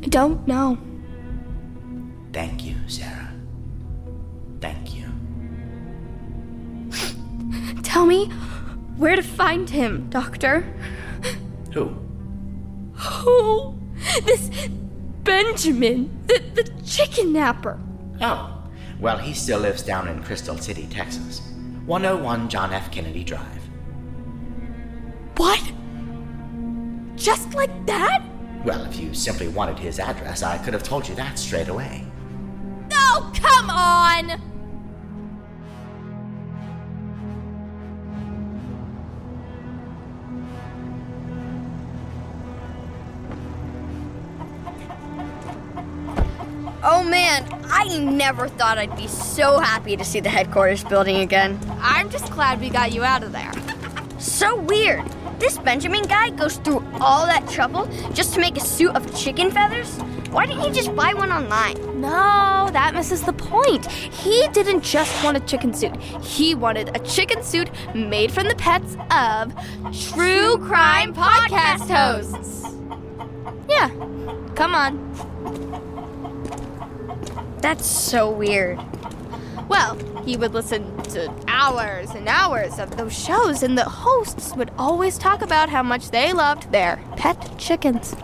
I 0.02 0.08
don't 0.08 0.46
know. 0.46 0.78
Thank 2.32 2.64
you, 2.64 2.76
Sarah. 2.88 3.32
Thank 4.60 4.94
you. 4.94 5.04
Tell 7.82 8.06
me 8.06 8.26
where 8.96 9.16
to 9.16 9.22
find 9.22 9.68
him, 9.68 10.08
Doctor. 10.08 10.64
Who? 11.72 11.94
Who? 12.94 13.78
This 14.24 14.50
Benjamin, 15.24 16.24
the, 16.26 16.42
the 16.54 16.70
chicken 16.84 17.32
napper. 17.32 17.78
Oh, 18.20 18.62
well, 19.00 19.18
he 19.18 19.32
still 19.32 19.60
lives 19.60 19.82
down 19.82 20.08
in 20.08 20.22
Crystal 20.22 20.56
City, 20.58 20.86
Texas. 20.90 21.40
101 21.86 22.48
John 22.48 22.72
F. 22.72 22.90
Kennedy 22.92 23.24
Drive. 23.24 23.62
What? 25.36 25.72
Just 27.16 27.54
like 27.54 27.86
that? 27.86 28.22
Well, 28.64 28.84
if 28.84 28.98
you 28.98 29.12
simply 29.12 29.48
wanted 29.48 29.78
his 29.78 29.98
address, 29.98 30.42
I 30.42 30.58
could 30.58 30.72
have 30.72 30.82
told 30.84 31.08
you 31.08 31.14
that 31.16 31.38
straight 31.38 31.68
away. 31.68 32.04
Oh, 32.92 33.32
come 33.34 33.70
on! 33.70 34.51
I 47.74 47.98
never 47.98 48.48
thought 48.48 48.76
I'd 48.76 48.94
be 48.96 49.08
so 49.08 49.58
happy 49.58 49.96
to 49.96 50.04
see 50.04 50.20
the 50.20 50.28
headquarters 50.28 50.84
building 50.84 51.16
again. 51.16 51.58
I'm 51.80 52.10
just 52.10 52.30
glad 52.30 52.60
we 52.60 52.68
got 52.68 52.92
you 52.92 53.02
out 53.02 53.22
of 53.22 53.32
there. 53.32 53.50
So 54.18 54.60
weird. 54.60 55.02
This 55.38 55.56
Benjamin 55.56 56.02
guy 56.02 56.30
goes 56.30 56.58
through 56.58 56.84
all 57.00 57.24
that 57.26 57.48
trouble 57.48 57.86
just 58.12 58.34
to 58.34 58.40
make 58.40 58.58
a 58.58 58.60
suit 58.60 58.94
of 58.94 59.18
chicken 59.18 59.50
feathers? 59.50 59.98
Why 60.30 60.46
didn't 60.46 60.64
you 60.64 60.72
just 60.72 60.94
buy 60.94 61.14
one 61.14 61.32
online? 61.32 62.00
No, 62.00 62.68
that 62.72 62.92
misses 62.94 63.22
the 63.22 63.32
point. 63.32 63.90
He 63.90 64.46
didn't 64.52 64.82
just 64.82 65.24
want 65.24 65.38
a 65.38 65.40
chicken 65.40 65.72
suit. 65.72 65.96
He 66.22 66.54
wanted 66.54 66.94
a 66.94 66.98
chicken 67.00 67.42
suit 67.42 67.70
made 67.94 68.30
from 68.32 68.48
the 68.48 68.54
pets 68.54 68.96
of 69.10 69.52
true 70.12 70.58
crime 70.58 71.14
podcast 71.14 71.88
hosts. 71.88 72.66
Yeah, 73.68 73.88
come 74.54 74.74
on. 74.74 75.11
That's 77.62 77.86
so 77.86 78.28
weird. 78.28 78.78
Well, 79.68 79.96
he 80.26 80.36
would 80.36 80.52
listen 80.52 81.02
to 81.04 81.32
hours 81.46 82.10
and 82.10 82.28
hours 82.28 82.78
of 82.78 82.96
those 82.96 83.16
shows, 83.18 83.62
and 83.62 83.78
the 83.78 83.84
hosts 83.84 84.54
would 84.56 84.70
always 84.76 85.16
talk 85.16 85.42
about 85.42 85.70
how 85.70 85.82
much 85.82 86.10
they 86.10 86.32
loved 86.32 86.72
their 86.72 87.00
pet 87.16 87.56
chickens. 87.58 88.14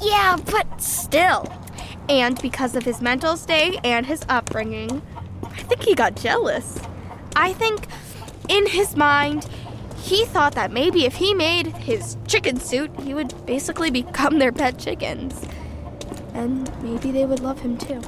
Yeah, 0.00 0.36
but 0.50 0.80
still. 0.80 1.52
And 2.08 2.40
because 2.40 2.76
of 2.76 2.84
his 2.84 3.02
mental 3.02 3.36
state 3.36 3.80
and 3.84 4.06
his 4.06 4.24
upbringing, 4.28 5.02
I 5.42 5.62
think 5.62 5.82
he 5.82 5.94
got 5.94 6.14
jealous. 6.14 6.78
I 7.34 7.52
think 7.52 7.88
in 8.48 8.66
his 8.66 8.96
mind, 8.96 9.48
he 9.98 10.24
thought 10.26 10.54
that 10.54 10.70
maybe 10.70 11.04
if 11.04 11.16
he 11.16 11.34
made 11.34 11.66
his 11.66 12.16
chicken 12.28 12.60
suit, 12.60 12.90
he 13.00 13.12
would 13.12 13.34
basically 13.44 13.90
become 13.90 14.38
their 14.38 14.52
pet 14.52 14.78
chickens. 14.78 15.44
And 16.32 16.70
maybe 16.82 17.10
they 17.10 17.26
would 17.26 17.40
love 17.40 17.60
him 17.60 17.76
too. 17.76 18.00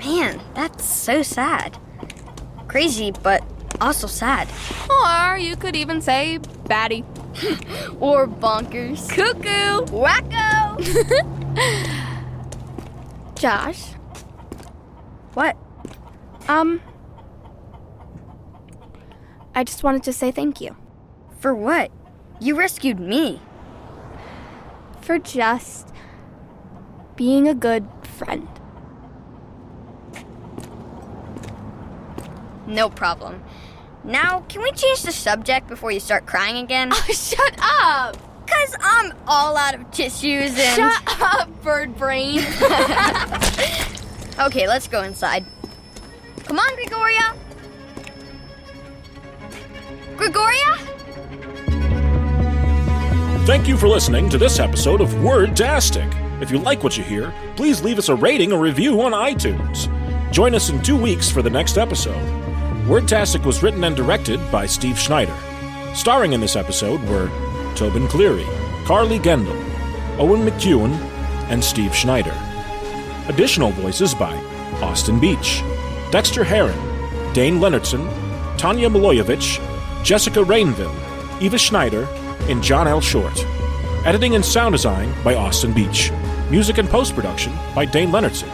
Man, 0.00 0.40
that's 0.54 0.84
so 0.84 1.22
sad. 1.22 1.78
Crazy, 2.68 3.12
but 3.22 3.42
also 3.80 4.06
sad. 4.06 4.48
Or 4.88 5.36
you 5.36 5.56
could 5.56 5.76
even 5.76 6.00
say 6.00 6.38
batty. 6.66 7.04
or 8.00 8.26
bonkers. 8.26 9.08
Cuckoo! 9.10 9.86
Wacko! 9.92 10.78
Josh, 13.38 13.92
what? 15.34 15.56
um, 16.48 16.80
I 19.54 19.64
just 19.64 19.82
wanted 19.82 20.02
to 20.04 20.12
say 20.12 20.30
thank 20.30 20.60
you 20.60 20.76
For 21.38 21.54
what? 21.54 21.90
You 22.40 22.54
rescued 22.56 22.98
me. 23.00 23.40
for 25.00 25.18
just 25.18 25.88
being 27.16 27.48
a 27.48 27.54
good 27.54 27.86
friend. 28.02 28.48
No 32.70 32.88
problem. 32.88 33.42
Now, 34.04 34.40
can 34.48 34.62
we 34.62 34.70
change 34.72 35.02
the 35.02 35.12
subject 35.12 35.66
before 35.66 35.90
you 35.90 36.00
start 36.00 36.24
crying 36.24 36.56
again? 36.56 36.92
Oh, 36.94 37.12
shut 37.12 37.54
up! 37.60 38.16
Cause 38.46 38.74
I'm 38.80 39.12
all 39.26 39.56
out 39.56 39.74
of 39.74 39.90
tissues 39.90 40.58
and. 40.58 40.76
Shut 40.76 41.20
up, 41.20 41.62
bird 41.62 41.96
brain. 41.96 42.38
okay, 44.40 44.66
let's 44.66 44.88
go 44.88 45.02
inside. 45.02 45.44
Come 46.44 46.58
on, 46.58 46.74
Gregoria. 46.76 47.34
Gregoria? 50.16 50.76
Thank 53.46 53.68
you 53.68 53.76
for 53.76 53.88
listening 53.88 54.28
to 54.30 54.38
this 54.38 54.58
episode 54.58 55.00
of 55.00 55.10
Wordtastic. 55.10 56.10
If 56.42 56.50
you 56.50 56.58
like 56.58 56.82
what 56.82 56.96
you 56.96 57.04
hear, 57.04 57.32
please 57.56 57.82
leave 57.82 57.98
us 57.98 58.08
a 58.08 58.14
rating 58.14 58.52
or 58.52 58.60
review 58.60 59.02
on 59.02 59.12
iTunes. 59.12 59.88
Join 60.32 60.54
us 60.54 60.70
in 60.70 60.82
two 60.82 60.96
weeks 60.96 61.30
for 61.30 61.42
the 61.42 61.50
next 61.50 61.76
episode. 61.76 62.39
Wordtastic 62.90 63.46
was 63.46 63.62
written 63.62 63.84
and 63.84 63.94
directed 63.94 64.40
by 64.50 64.66
Steve 64.66 64.98
Schneider. 64.98 65.36
Starring 65.94 66.32
in 66.32 66.40
this 66.40 66.56
episode 66.56 67.00
were 67.04 67.30
Tobin 67.76 68.08
Cleary, 68.08 68.44
Carly 68.84 69.20
Gendel, 69.20 69.54
Owen 70.18 70.40
McEwen, 70.40 70.90
and 71.50 71.62
Steve 71.62 71.94
Schneider. 71.94 72.34
Additional 73.28 73.70
voices 73.70 74.12
by 74.12 74.34
Austin 74.82 75.20
Beach, 75.20 75.62
Dexter 76.10 76.42
Heron, 76.42 76.76
Dane 77.32 77.60
Leonardson, 77.60 78.10
Tanya 78.58 78.90
Milojevic, 78.90 79.62
Jessica 80.02 80.40
Rainville, 80.40 81.40
Eva 81.40 81.58
Schneider, 81.58 82.08
and 82.48 82.60
John 82.60 82.88
L. 82.88 83.00
Short. 83.00 83.46
Editing 84.04 84.34
and 84.34 84.44
sound 84.44 84.72
design 84.72 85.14
by 85.22 85.36
Austin 85.36 85.72
Beach. 85.72 86.10
Music 86.50 86.78
and 86.78 86.88
post 86.88 87.14
production 87.14 87.52
by 87.72 87.84
Dane 87.84 88.10
Leonardson. 88.10 88.50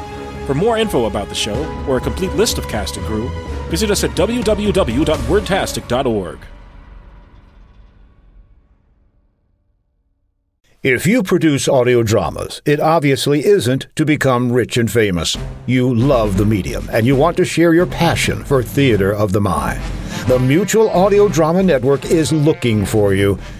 For 0.47 0.53
more 0.53 0.77
info 0.77 1.07
about 1.07 1.31
the 1.31 1.35
show 1.35 1.57
or 1.89 1.97
a 1.97 2.03
complete 2.03 2.33
list 2.33 2.59
of 2.59 2.69
cast 2.69 2.99
and 2.99 3.07
crew, 3.07 3.31
visit 3.69 3.91
us 3.91 4.05
at 4.05 4.13
www.wordtastic.org. 4.13 6.39
If 10.83 11.05
you 11.05 11.25
produce 11.25 11.67
audio 11.67 12.05
dramas, 12.05 12.63
it 12.65 12.79
obviously 12.79 13.45
isn't 13.45 13.89
to 13.97 14.05
become 14.05 14.53
rich 14.53 14.77
and 14.77 14.89
famous. 14.89 15.37
You 15.67 15.93
love 15.93 16.37
the 16.37 16.45
medium 16.45 16.89
and 16.93 17.05
you 17.05 17.17
want 17.17 17.37
to 17.39 17.45
share 17.45 17.75
your 17.75 17.87
passion 17.87 18.45
for 18.45 18.63
theater 18.63 19.13
of 19.13 19.33
the 19.33 19.41
mind. 19.41 19.83
The 20.29 20.39
Mutual 20.39 20.89
Audio 20.91 21.29
Drama 21.29 21.65
Network 21.65 22.05
is 22.05 22.33
looking 22.33 22.87
for 22.87 23.15
you. 23.15 23.37